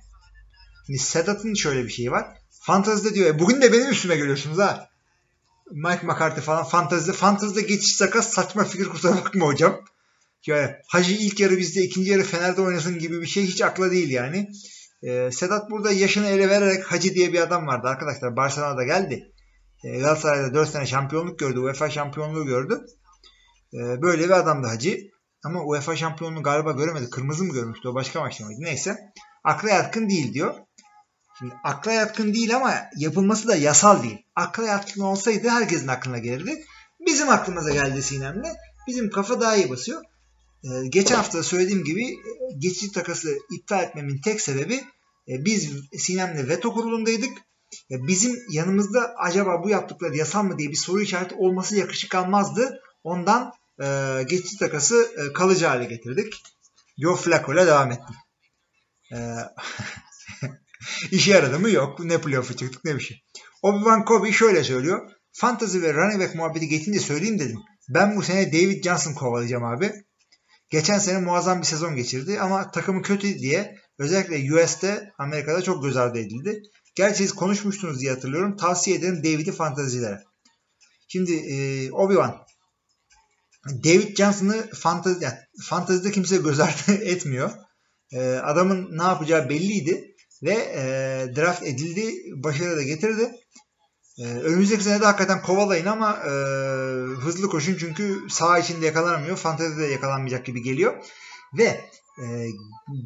Şimdi 0.85 0.99
Sedat'ın 0.99 1.53
şöyle 1.53 1.83
bir 1.83 1.89
şeyi 1.89 2.11
var. 2.11 2.27
Fantazide 2.61 3.13
diyor. 3.13 3.35
E, 3.35 3.39
bugün 3.39 3.61
de 3.61 3.73
benim 3.73 3.89
üstüme 3.89 4.15
görüyorsunuz 4.15 4.57
ha. 4.57 4.89
Mike 5.71 6.07
McCarthy 6.07 6.45
falan 6.45 6.63
fantazide. 6.63 7.13
Fantazide 7.13 7.61
geçiş 7.61 7.95
sakat 7.95 8.25
saçma 8.25 8.63
fikir 8.63 8.85
kusura 8.85 9.15
bakma 9.15 9.45
hocam. 9.45 9.81
Yani 10.47 10.71
Hacı 10.87 11.13
ilk 11.13 11.39
yarı 11.39 11.57
bizde 11.57 11.81
ikinci 11.81 12.11
yarı 12.11 12.23
Fener'de 12.23 12.61
oynasın 12.61 12.99
gibi 12.99 13.21
bir 13.21 13.27
şey 13.27 13.45
hiç 13.45 13.61
akla 13.61 13.91
değil 13.91 14.09
yani. 14.09 14.49
Ee, 15.03 15.29
Sedat 15.31 15.71
burada 15.71 15.91
yaşını 15.91 16.27
ele 16.27 16.49
vererek 16.49 16.91
Hacı 16.91 17.15
diye 17.15 17.33
bir 17.33 17.39
adam 17.39 17.67
vardı 17.67 17.87
arkadaşlar. 17.87 18.35
Barcelona'da 18.35 18.83
geldi. 18.83 19.31
Ee, 19.83 19.99
Galatasaray'da 19.99 20.53
4 20.53 20.69
sene 20.69 20.85
şampiyonluk 20.85 21.39
gördü. 21.39 21.59
UEFA 21.59 21.89
şampiyonluğu 21.89 22.45
gördü. 22.45 22.85
Ee, 23.73 24.01
böyle 24.01 24.25
bir 24.25 24.29
adamdı 24.29 24.67
Hacı. 24.67 24.99
Ama 25.43 25.63
UEFA 25.63 25.95
şampiyonluğu 25.95 26.43
galiba 26.43 26.71
göremedi. 26.71 27.09
Kırmızı 27.09 27.43
mı 27.43 27.53
görmüştü? 27.53 27.87
O 27.87 27.95
başka 27.95 28.19
maçta 28.21 28.45
mıydı? 28.45 28.61
Neyse. 28.61 28.97
Akla 29.43 29.69
yatkın 29.69 30.09
değil 30.09 30.33
diyor. 30.33 30.55
Şimdi 31.39 31.53
akla 31.63 31.91
yatkın 31.91 32.33
değil 32.33 32.55
ama 32.55 32.75
yapılması 32.97 33.47
da 33.47 33.55
yasal 33.55 34.03
değil. 34.03 34.17
Akla 34.35 34.65
yatkın 34.65 35.01
olsaydı 35.01 35.49
herkesin 35.49 35.87
aklına 35.87 36.17
gelirdi. 36.17 36.65
Bizim 37.05 37.29
aklımıza 37.29 37.71
geldi 37.71 38.03
Sinem'le. 38.03 38.55
Bizim 38.87 39.09
kafa 39.09 39.41
daha 39.41 39.55
iyi 39.55 39.69
basıyor. 39.69 40.03
Ee, 40.63 40.87
geçen 40.89 41.15
hafta 41.15 41.43
söylediğim 41.43 41.83
gibi 41.83 42.17
geçici 42.57 42.91
takası 42.91 43.37
iptal 43.51 43.83
etmemin 43.83 44.21
tek 44.21 44.41
sebebi 44.41 44.75
e, 45.27 45.45
biz 45.45 45.71
Sinem'le 45.97 46.49
veto 46.49 46.73
kurulundaydık. 46.73 47.37
E, 47.91 48.07
bizim 48.07 48.35
yanımızda 48.51 49.13
acaba 49.17 49.63
bu 49.63 49.69
yaptıkları 49.69 50.17
yasal 50.17 50.43
mı 50.43 50.57
diye 50.57 50.69
bir 50.69 50.75
soru 50.75 51.01
işareti 51.01 51.35
olması 51.35 51.75
yakışık 51.75 52.15
almazdı. 52.15 52.81
Ondan 53.03 53.53
e, 53.81 53.85
geçici 54.29 54.57
takası 54.57 55.11
e, 55.17 55.33
kalıcı 55.33 55.65
hale 55.65 55.85
getirdik. 55.85 56.33
Joe 56.97 57.15
Flacco 57.15 57.53
ile 57.53 57.67
devam 57.67 57.91
ettim. 57.91 58.15
E, 59.13 59.17
İşe 61.11 61.31
yaradı 61.31 61.59
mı? 61.59 61.69
Yok. 61.69 61.99
Ne 61.99 62.21
playoff'u 62.21 62.55
çıktık 62.55 62.85
ne 62.85 62.95
bir 62.95 62.99
şey. 62.99 63.23
Obi-Wan 63.63 64.05
Kobe 64.05 64.31
şöyle 64.31 64.63
söylüyor. 64.63 65.11
Fantasy 65.31 65.81
ve 65.81 65.93
running 65.93 66.21
back 66.21 66.35
muhabbeti 66.35 66.67
geçince 66.67 66.99
söyleyeyim 66.99 67.39
dedim. 67.39 67.59
Ben 67.89 68.15
bu 68.15 68.23
sene 68.23 68.53
David 68.53 68.83
Johnson 68.83 69.13
kovalayacağım 69.13 69.63
abi. 69.63 69.93
Geçen 70.69 70.99
sene 70.99 71.19
muazzam 71.19 71.61
bir 71.61 71.65
sezon 71.65 71.95
geçirdi 71.95 72.39
ama 72.39 72.71
takımı 72.71 73.01
kötü 73.01 73.39
diye 73.39 73.75
özellikle 73.99 74.53
US'te 74.53 75.11
Amerika'da 75.17 75.61
çok 75.61 75.83
göz 75.83 75.97
ardı 75.97 76.19
edildi. 76.19 76.61
Gerçi 76.99 77.17
siz 77.17 77.33
konuşmuştunuz 77.33 77.99
diye 77.99 78.11
hatırlıyorum. 78.11 78.57
Tavsiye 78.57 78.97
ederim 78.97 79.23
David'i 79.23 79.51
fantazilere. 79.51 80.23
Şimdi 81.07 81.33
e, 81.33 81.55
Obi-Wan 81.89 82.35
David 83.83 84.15
Johnson'ı 84.17 84.69
fantazi, 84.73 85.23
yani 85.23 85.33
fantazide 85.63 86.11
kimse 86.11 86.37
göz 86.37 86.59
ardı 86.59 86.91
etmiyor. 87.01 87.51
E, 88.11 88.19
adamın 88.21 88.97
ne 88.97 89.03
yapacağı 89.03 89.49
belliydi 89.49 90.15
ve 90.43 90.53
e, 90.53 90.81
draft 91.35 91.63
edildi, 91.63 92.13
başarı 92.35 92.77
da 92.77 92.83
getirdi. 92.83 93.31
E, 94.17 94.23
önümüzdeki 94.23 94.83
sene 94.83 95.01
de 95.01 95.05
hakikaten 95.05 95.41
kovalayın 95.41 95.85
ama 95.85 96.17
e, 96.25 96.29
hızlı 97.21 97.49
koşun 97.49 97.77
çünkü 97.79 98.19
sağ 98.29 98.59
içinde 98.59 98.85
yakalanamıyor. 98.85 99.37
Fantezide 99.37 99.85
yakalanmayacak 99.85 100.45
gibi 100.45 100.63
geliyor. 100.63 101.03
Ve 101.57 101.81
e, 102.23 102.47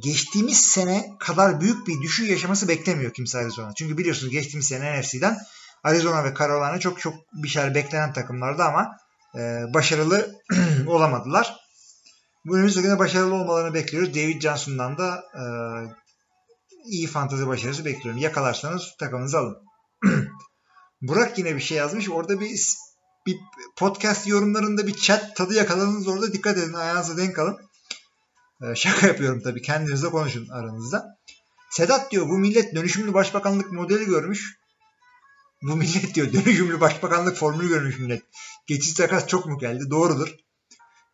geçtiğimiz 0.04 0.60
sene 0.60 1.10
kadar 1.20 1.62
büyük 1.62 1.88
bir 1.88 2.02
düşüş 2.02 2.30
yaşaması 2.30 2.68
beklemiyor 2.68 3.14
kimse 3.14 3.38
Arizona. 3.38 3.74
Çünkü 3.78 3.98
biliyorsunuz 3.98 4.32
geçtiğimiz 4.32 4.68
sene 4.68 5.00
NFC'den 5.00 5.38
Arizona 5.84 6.24
ve 6.24 6.34
Carolina 6.40 6.80
çok 6.80 7.00
çok 7.00 7.14
bir 7.34 7.48
şeyler 7.48 7.76
beklenen 7.76 8.14
takımlardı 8.14 8.64
ama 8.64 8.98
e, 9.36 9.40
başarılı 9.74 10.36
olamadılar. 10.88 11.58
Bu 12.46 12.56
önümüzdeki 12.56 12.88
sene 12.88 13.00
başarılı 13.00 13.36
olmalarını 13.36 13.74
bekliyoruz. 13.74 14.16
David 14.16 14.42
Johnson'dan 14.42 14.98
da 14.98 15.24
e, 15.36 15.44
iyi 16.86 17.08
fantazi 17.08 17.48
başarısı 17.48 17.86
bekliyorum. 17.86 18.22
Yakalarsanız 18.22 18.96
takımınızı 19.00 19.38
alın. 19.38 19.58
Burak 21.02 21.38
yine 21.38 21.56
bir 21.56 21.62
şey 21.62 21.78
yazmış. 21.78 22.10
Orada 22.10 22.40
bir 22.40 22.60
bir 23.26 23.38
podcast 23.76 24.28
yorumlarında 24.28 24.88
bir 24.88 24.94
chat 24.94 25.36
tadı 25.36 25.54
yakaladınız 25.54 26.08
orada. 26.08 26.34
Dikkat 26.34 26.58
edin. 26.58 26.74
Ayağınıza 26.74 27.18
denk 27.18 27.40
alın. 27.40 27.58
Ee, 28.64 28.76
şaka 28.76 29.08
yapıyorum 29.08 29.42
tabii. 29.44 29.62
Kendinizle 29.62 30.10
konuşun 30.10 30.50
aranızda. 30.50 31.18
Sedat 31.70 32.12
diyor 32.12 32.30
bu 32.30 32.38
millet 32.38 32.76
dönüşümlü 32.76 33.14
başbakanlık 33.14 33.72
modeli 33.72 34.06
görmüş. 34.06 34.58
Bu 35.62 35.76
millet 35.76 36.16
diyor 36.16 36.34
dönüşümlü 36.34 36.80
başbakanlık 36.80 37.38
formülü 37.38 37.68
görmüş 37.68 38.00
millet. 38.00 38.24
Geçici 38.68 38.94
takas 38.94 39.28
çok 39.28 39.46
mu 39.46 39.58
geldi? 39.58 39.90
Doğrudur. 39.90 40.36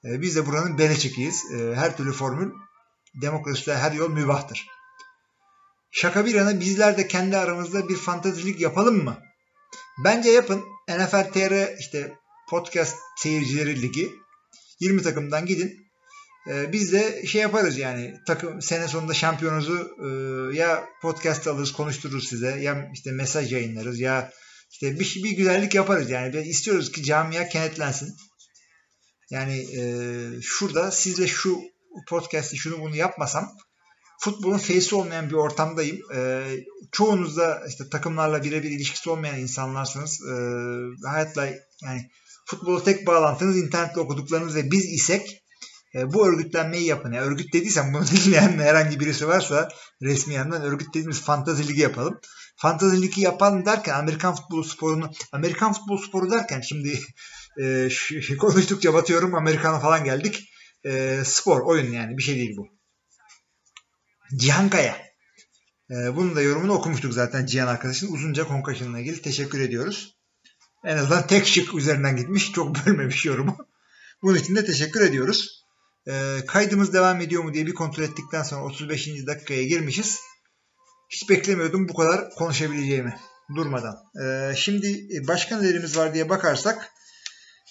Ee, 0.05 0.21
biz 0.21 0.35
de 0.35 0.45
buranın 0.45 0.77
beneçekiyiz. 0.77 1.51
Ee, 1.51 1.75
her 1.75 1.97
türlü 1.97 2.11
formül 2.11 2.51
demokraside 3.21 3.77
her 3.77 3.91
yol 3.91 4.09
mübahtır. 4.09 4.67
Şaka 5.91 6.25
bir 6.25 6.33
yana 6.33 6.59
bizler 6.59 6.97
de 6.97 7.07
kendi 7.07 7.37
aramızda 7.37 7.89
bir 7.89 7.95
fantazilik 7.95 8.59
yapalım 8.59 9.03
mı? 9.03 9.17
Bence 10.03 10.29
yapın. 10.29 10.63
NFL 10.89 11.31
TR 11.31 11.77
işte 11.79 12.13
podcast 12.49 12.97
seyircileri 13.17 13.81
ligi 13.81 14.13
20 14.79 15.01
takımdan 15.01 15.45
gidin. 15.45 15.88
Ee, 16.47 16.73
biz 16.73 16.93
de 16.93 17.27
şey 17.27 17.41
yaparız 17.41 17.77
yani 17.77 18.19
takım 18.27 18.61
sene 18.61 18.87
sonunda 18.87 19.13
şampiyonuzu 19.13 19.97
e, 20.03 20.07
ya 20.57 20.85
podcast 21.01 21.47
alırız 21.47 21.71
konuştururuz 21.71 22.27
size 22.27 22.59
ya 22.61 22.89
işte 22.93 23.11
mesaj 23.11 23.53
yayınlarız 23.53 23.99
ya 23.99 24.31
işte 24.71 24.99
bir, 24.99 25.23
bir 25.23 25.31
güzellik 25.31 25.75
yaparız 25.75 26.09
yani. 26.09 26.33
Biz 26.33 26.47
istiyoruz 26.47 26.91
ki 26.91 27.03
camia 27.03 27.49
kenetlensin. 27.49 28.15
Yani 29.31 29.57
e, 29.57 29.81
şurada 30.41 30.91
sizle 30.91 31.27
şu 31.27 31.59
podcast'i 32.07 32.57
şunu 32.57 32.81
bunu 32.81 32.95
yapmasam 32.95 33.57
futbolun 34.19 34.57
face'i 34.57 34.95
olmayan 34.95 35.29
bir 35.29 35.35
ortamdayım. 35.35 35.97
E, 36.15 36.45
çoğunuz 36.91 37.37
da 37.37 37.63
işte 37.67 37.89
takımlarla 37.89 38.43
birebir 38.43 38.71
ilişkisi 38.71 39.09
olmayan 39.09 39.39
insanlarsınız. 39.39 40.21
E, 40.21 40.33
hayatla 41.07 41.45
yani 41.83 42.11
futbolu 42.45 42.83
tek 42.83 43.07
bağlantınız 43.07 43.57
internetle 43.57 44.01
okuduklarınız 44.01 44.55
ve 44.55 44.71
biz 44.71 44.85
isek 44.85 45.43
e, 45.95 46.13
bu 46.13 46.27
örgütlenmeyi 46.27 46.85
yapın. 46.85 47.11
Yani 47.11 47.25
örgüt 47.25 47.53
dediysem 47.53 47.93
bunu 47.93 48.07
dinleyen 48.25 48.59
herhangi 48.59 48.99
birisi 48.99 49.27
varsa 49.27 49.69
resmi 50.01 50.33
yandan 50.33 50.61
örgüt 50.61 50.89
dediğimiz 50.89 51.21
fantazi 51.21 51.67
ligi 51.67 51.81
yapalım. 51.81 52.19
Fantazi 52.55 53.01
ligi 53.01 53.21
yapalım 53.21 53.65
derken 53.65 53.93
Amerikan 53.93 54.35
futbolu 54.35 54.63
sporunu 54.63 55.11
Amerikan 55.31 55.73
futbol 55.73 55.97
sporu 55.97 56.31
derken 56.31 56.61
şimdi 56.61 56.99
e, 57.61 57.89
konuştukça 58.39 58.93
batıyorum 58.93 59.35
Amerikan'a 59.35 59.79
falan 59.79 60.03
geldik. 60.03 60.49
E, 60.85 61.21
spor, 61.25 61.61
oyun 61.61 61.91
yani 61.91 62.17
bir 62.17 62.23
şey 62.23 62.35
değil 62.35 62.57
bu. 62.57 62.67
Cihan 64.37 64.69
Kaya. 64.69 65.09
Ee, 65.91 66.15
bunun 66.15 66.35
da 66.35 66.41
yorumunu 66.41 66.73
okumuştuk 66.73 67.13
zaten 67.13 67.45
Cihan 67.45 67.67
arkadaşın. 67.67 68.13
Uzunca 68.13 68.47
Concussion'la 68.47 68.99
ilgili 68.99 69.21
teşekkür 69.21 69.59
ediyoruz. 69.59 70.17
En 70.85 70.97
azından 70.97 71.27
tek 71.27 71.47
şık 71.47 71.75
üzerinden 71.75 72.15
gitmiş. 72.15 72.51
Çok 72.51 72.85
bölmemiş 72.85 73.25
yorumu. 73.25 73.57
Bunun 74.21 74.37
için 74.37 74.55
de 74.55 74.65
teşekkür 74.65 75.01
ediyoruz. 75.01 75.58
Ee, 76.09 76.45
kaydımız 76.47 76.93
devam 76.93 77.21
ediyor 77.21 77.43
mu 77.43 77.53
diye 77.53 77.65
bir 77.65 77.73
kontrol 77.73 78.03
ettikten 78.03 78.43
sonra 78.43 78.63
35. 78.65 79.27
dakikaya 79.27 79.63
girmişiz. 79.63 80.19
Hiç 81.09 81.29
beklemiyordum 81.29 81.87
bu 81.89 81.93
kadar 81.93 82.29
konuşabileceğimi 82.29 83.19
durmadan. 83.55 83.95
Ee, 84.23 84.55
şimdi 84.55 85.07
başka 85.27 85.57
nelerimiz 85.57 85.97
var 85.97 86.13
diye 86.13 86.29
bakarsak 86.29 86.91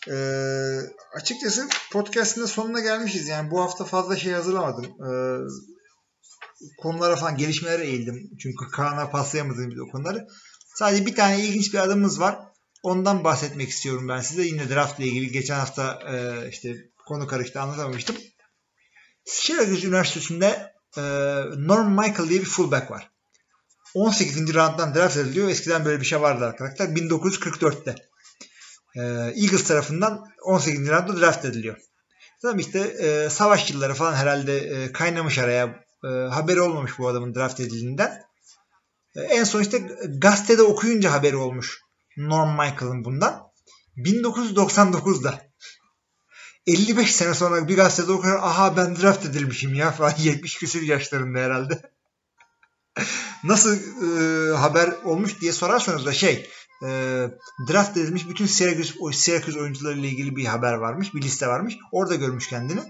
e, 0.09 0.15
açıkçası 1.15 1.69
podcast'ın 1.93 2.47
sonuna 2.47 2.81
gelmişiz. 2.81 3.29
Yani 3.29 3.51
bu 3.51 3.61
hafta 3.61 3.85
fazla 3.85 4.17
şey 4.17 4.33
hazırlamadım. 4.33 4.85
E, 4.85 5.11
konulara 6.83 7.17
falan 7.17 7.37
gelişmelere 7.37 7.87
eğildim. 7.87 8.31
Çünkü 8.43 8.71
Kaan'a 8.73 9.11
paslayamadım 9.11 9.89
o 9.89 9.91
konuları. 9.91 10.27
Sadece 10.75 11.07
bir 11.07 11.15
tane 11.15 11.45
ilginç 11.45 11.75
bir 11.75 11.79
adımımız 11.79 12.21
var. 12.21 12.39
Ondan 12.83 13.25
bahsetmek 13.25 13.69
istiyorum 13.69 14.09
ben 14.09 14.21
size. 14.21 14.43
Yine 14.43 14.69
draft 14.69 15.01
ile 15.01 15.07
ilgili 15.07 15.33
geçen 15.33 15.59
hafta 15.59 15.99
e, 16.13 16.49
işte 16.49 16.77
konu 17.09 17.27
karıştı 17.27 17.61
anlatamamıştım. 17.61 18.17
Syracuse 19.25 19.87
Üniversitesi'nde 19.87 20.73
e, 20.97 21.03
Norm 21.57 21.91
Michael 21.91 22.29
diye 22.29 22.41
bir 22.41 22.47
fullback 22.47 22.91
var. 22.91 23.11
18. 23.95 24.55
rounddan 24.55 24.95
draft 24.95 25.17
ediliyor. 25.17 25.49
Eskiden 25.49 25.85
böyle 25.85 26.01
bir 26.01 26.07
şey 26.07 26.21
vardı 26.21 26.45
arkadaşlar. 26.45 26.87
1944'te. 26.87 27.95
E, 28.97 29.01
Eagles 29.43 29.65
tarafından 29.65 30.25
18. 30.45 30.89
roundda 30.89 31.21
draft 31.21 31.45
ediliyor. 31.45 31.77
Tabii 32.43 32.61
işte 32.61 32.79
e, 32.79 33.31
savaş 33.31 33.71
yılları 33.71 33.95
falan 33.95 34.15
herhalde 34.15 34.59
e, 34.59 34.93
kaynamış 34.93 35.39
araya. 35.39 35.85
E, 36.05 36.09
haberi 36.09 36.61
olmamış 36.61 36.99
bu 36.99 37.09
adamın 37.09 37.35
draft 37.35 37.61
edildiğinden. 37.61 38.23
E, 39.17 39.21
en 39.21 39.45
son 39.45 39.61
işte 39.61 39.79
gazetede 40.19 40.63
okuyunca 40.63 41.13
haberi 41.13 41.37
olmuş. 41.37 41.81
Norm 42.17 42.51
Michael'ın 42.51 43.05
bundan. 43.05 43.49
1999'da 43.97 45.48
55 46.69 47.15
sene 47.15 47.35
sonra 47.35 47.69
bir 47.69 47.77
gazetede 47.77 48.13
okuyor 48.13 48.39
aha 48.43 48.77
ben 48.77 48.97
draft 48.97 49.27
edilmişim 49.27 49.75
ya 49.75 49.91
falan 49.91 50.15
70 50.19 50.59
küsur 50.59 50.83
yaşlarında 50.83 51.39
herhalde. 51.39 51.81
Nasıl 53.45 53.77
e, 53.77 54.57
haber 54.57 54.89
olmuş 55.05 55.41
diye 55.41 55.53
sorarsanız 55.53 56.07
da 56.07 56.13
şey 56.13 56.49
e, 56.83 56.89
draft 57.71 57.97
edilmiş 57.97 58.29
bütün 58.29 58.47
Syracuse, 58.47 58.95
Syracuse 59.13 59.61
oyuncularıyla 59.61 60.09
ilgili 60.09 60.37
bir 60.37 60.45
haber 60.45 60.73
varmış. 60.73 61.15
Bir 61.15 61.23
liste 61.23 61.47
varmış. 61.47 61.77
Orada 61.93 62.15
görmüş 62.15 62.49
kendini. 62.49 62.81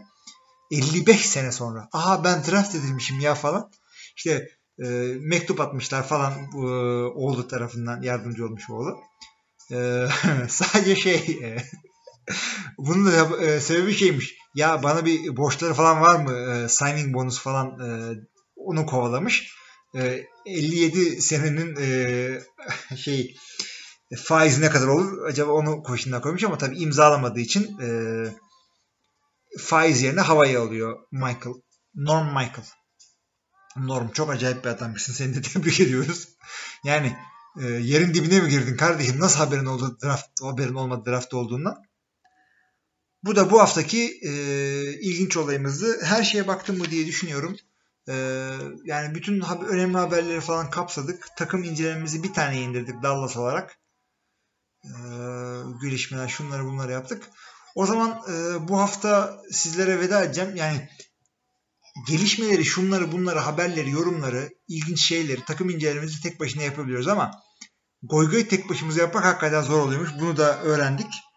55 0.71 1.27
sene 1.27 1.53
sonra. 1.53 1.89
Aha 1.93 2.25
ben 2.25 2.45
draft 2.45 2.75
edilmişim 2.75 3.21
ya 3.21 3.35
falan. 3.35 3.71
İşte 4.17 4.49
e, 4.85 4.87
mektup 5.21 5.61
atmışlar 5.61 6.09
falan 6.09 6.33
e, 6.55 6.59
oğlu 7.15 7.49
tarafından 7.49 8.03
yardımcı 8.03 8.45
olmuş 8.47 8.71
oğlu. 8.71 8.97
E, 9.73 10.09
sadece 10.49 10.97
şey 10.97 11.15
e, 11.43 11.57
bunun 12.79 13.07
da 13.07 13.45
e, 13.45 13.61
sebebi 13.61 13.95
şeymiş. 13.95 14.35
Ya 14.55 14.83
bana 14.83 15.05
bir 15.05 15.37
borçları 15.37 15.75
falan 15.75 16.01
var 16.01 16.17
mı? 16.17 16.33
E, 16.33 16.69
signing 16.69 17.15
bonus 17.15 17.41
falan 17.41 17.67
e, 17.67 18.15
onu 18.57 18.87
kovalamış. 18.87 19.55
E, 19.97 20.25
57 20.47 21.23
senenin 21.23 21.77
e, 21.81 22.41
şey 22.97 23.37
faiz 24.17 24.59
ne 24.59 24.71
kadar 24.71 24.87
olur? 24.87 25.27
Acaba 25.27 25.53
onu 25.53 25.83
koşuluna 25.83 26.21
koymuş 26.21 26.45
ama 26.45 26.59
tabii 26.59 26.79
imzalamadığı 26.79 27.41
için 27.41 27.79
e, 27.81 27.89
faiz 29.59 30.03
yerine 30.03 30.21
havayı 30.21 30.61
alıyor 30.61 30.99
Michael. 31.13 31.55
Norm 31.95 32.27
Michael. 32.27 32.67
Norm 33.77 34.11
çok 34.11 34.31
acayip 34.31 34.65
bir 34.65 34.71
adammışsın. 34.71 35.13
Seni 35.13 35.35
de 35.35 35.43
tebrik 35.43 35.81
ediyoruz. 35.81 36.29
Yani 36.85 37.17
e, 37.61 37.67
yerin 37.67 38.15
dibine 38.15 38.41
mi 38.41 38.51
girdin 38.51 38.77
kardeşim? 38.77 39.21
Nasıl 39.21 39.39
haberin 39.39 39.67
oldu 39.67 39.99
draft 40.03 40.43
haberin 40.43 40.75
olmadı 40.75 41.11
draft 41.11 41.35
olduğundan? 41.35 41.88
Bu 43.23 43.37
da 43.37 43.51
bu 43.51 43.61
haftaki 43.61 44.21
e, 44.23 44.33
ilginç 45.01 45.37
olayımızdı. 45.37 46.03
Her 46.05 46.23
şeye 46.23 46.47
baktım 46.47 46.79
mı 46.79 46.91
diye 46.91 47.07
düşünüyorum. 47.07 47.57
E, 48.09 48.15
yani 48.85 49.15
bütün 49.15 49.41
haber, 49.41 49.67
önemli 49.67 49.99
haberleri 49.99 50.41
falan 50.41 50.71
kapsadık. 50.71 51.27
Takım 51.37 51.65
incelememizi 51.65 52.23
bir 52.23 52.33
tane 52.33 52.61
indirdik 52.61 53.03
Dallas 53.03 53.37
olarak. 53.37 53.79
E, 54.85 54.91
gelişmeler 55.83 56.29
şunları 56.29 56.65
bunları 56.65 56.93
yaptık. 56.93 57.23
O 57.75 57.87
zaman 57.87 58.11
e, 58.11 58.69
bu 58.69 58.79
hafta 58.79 59.43
sizlere 59.51 60.01
veda 60.01 60.25
edeceğim. 60.25 60.57
Yani 60.57 60.89
gelişmeleri, 62.09 62.65
şunları, 62.65 63.13
bunları, 63.13 63.39
haberleri, 63.39 63.91
yorumları, 63.91 64.51
ilginç 64.69 65.01
şeyleri, 65.01 65.45
takım 65.45 65.71
incelememizi 65.71 66.23
tek 66.23 66.41
başına 66.41 66.63
yapabiliyoruz 66.63 67.09
ama 67.09 67.31
goy 68.03 68.49
tek 68.49 68.71
başımıza 68.71 69.01
yapmak 69.01 69.25
hakikaten 69.25 69.63
zor 69.63 69.79
oluyormuş. 69.81 70.11
Bunu 70.21 70.37
da 70.37 70.63
öğrendik. 70.63 71.28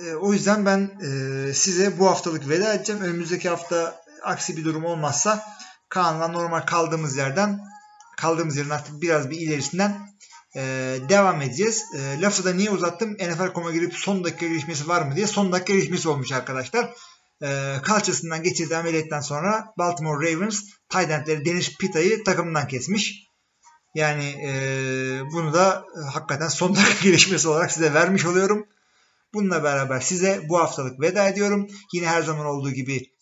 E, 0.00 0.14
o 0.14 0.32
yüzden 0.32 0.66
ben 0.66 0.90
e, 1.02 1.54
size 1.54 1.98
bu 1.98 2.10
haftalık 2.10 2.48
veda 2.48 2.74
edeceğim. 2.74 3.02
Önümüzdeki 3.02 3.48
hafta 3.48 4.02
aksi 4.22 4.56
bir 4.56 4.64
durum 4.64 4.84
olmazsa 4.84 5.44
Kaan'la 5.88 6.28
normal 6.28 6.60
kaldığımız 6.60 7.16
yerden 7.16 7.60
kaldığımız 8.16 8.56
yerin 8.56 8.70
artık 8.70 9.02
biraz 9.02 9.30
bir 9.30 9.36
ilerisinden 9.36 10.08
e, 10.56 10.62
devam 11.08 11.42
edeceğiz. 11.42 11.84
E, 11.96 12.20
lafı 12.20 12.44
da 12.44 12.54
niye 12.54 12.70
uzattım? 12.70 13.12
NFL.com'a 13.12 13.72
girip 13.72 13.94
son 13.94 14.24
dakika 14.24 14.46
gelişmesi 14.46 14.88
var 14.88 15.02
mı 15.02 15.16
diye. 15.16 15.26
Son 15.26 15.52
dakika 15.52 15.72
gelişmesi 15.72 16.08
olmuş 16.08 16.32
arkadaşlar. 16.32 16.94
Kalçasından 17.82 18.42
geçirdiği 18.42 18.76
ameliyattan 18.76 19.20
sonra 19.20 19.64
Baltimore 19.78 20.32
Ravens 20.32 20.62
tight 20.88 21.10
endleri 21.10 21.44
Dennis 21.44 21.76
Pita'yı 21.78 22.24
takımından 22.24 22.68
kesmiş. 22.68 23.26
Yani 23.94 24.24
e, 24.24 24.52
bunu 25.32 25.54
da 25.54 25.84
e, 25.96 26.10
hakikaten 26.10 26.48
son 26.48 26.76
dakika 26.76 27.04
gelişmesi 27.04 27.48
olarak 27.48 27.72
size 27.72 27.94
vermiş 27.94 28.26
oluyorum. 28.26 28.66
Bununla 29.34 29.62
beraber 29.62 30.00
size 30.00 30.46
bu 30.48 30.58
haftalık 30.58 31.00
veda 31.00 31.28
ediyorum. 31.28 31.68
Yine 31.92 32.06
her 32.06 32.22
zaman 32.22 32.46
olduğu 32.46 32.70
gibi 32.70 33.12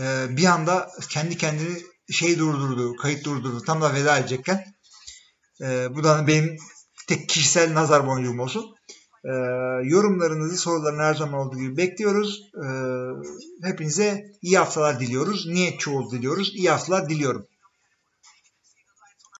e, 0.00 0.26
bir 0.36 0.44
anda 0.44 0.90
kendi 1.08 1.36
kendini 1.36 1.82
şey 2.10 2.38
durdurdu, 2.38 2.96
kayıt 2.96 3.24
durdurdu. 3.24 3.62
Tam 3.62 3.80
da 3.80 3.94
veda 3.94 4.18
edecekken. 4.18 4.64
E, 5.60 5.94
bu 5.94 6.04
da 6.04 6.26
benim 6.26 6.56
tek 7.08 7.28
kişisel 7.28 7.74
nazar 7.74 8.06
boncuğum 8.06 8.42
olsun. 8.42 8.74
E, 9.24 9.32
yorumlarınızı, 9.84 10.56
sorularını 10.56 11.02
her 11.02 11.14
zaman 11.14 11.46
olduğu 11.46 11.58
gibi 11.58 11.76
bekliyoruz. 11.76 12.42
E, 12.64 12.66
hepinize 13.68 14.24
iyi 14.42 14.58
haftalar 14.58 15.00
diliyoruz. 15.00 15.46
Niyet 15.46 15.80
çoğul 15.80 16.10
diliyoruz. 16.10 16.52
İyi 16.54 16.70
haftalar 16.70 17.08
diliyorum. 17.08 17.46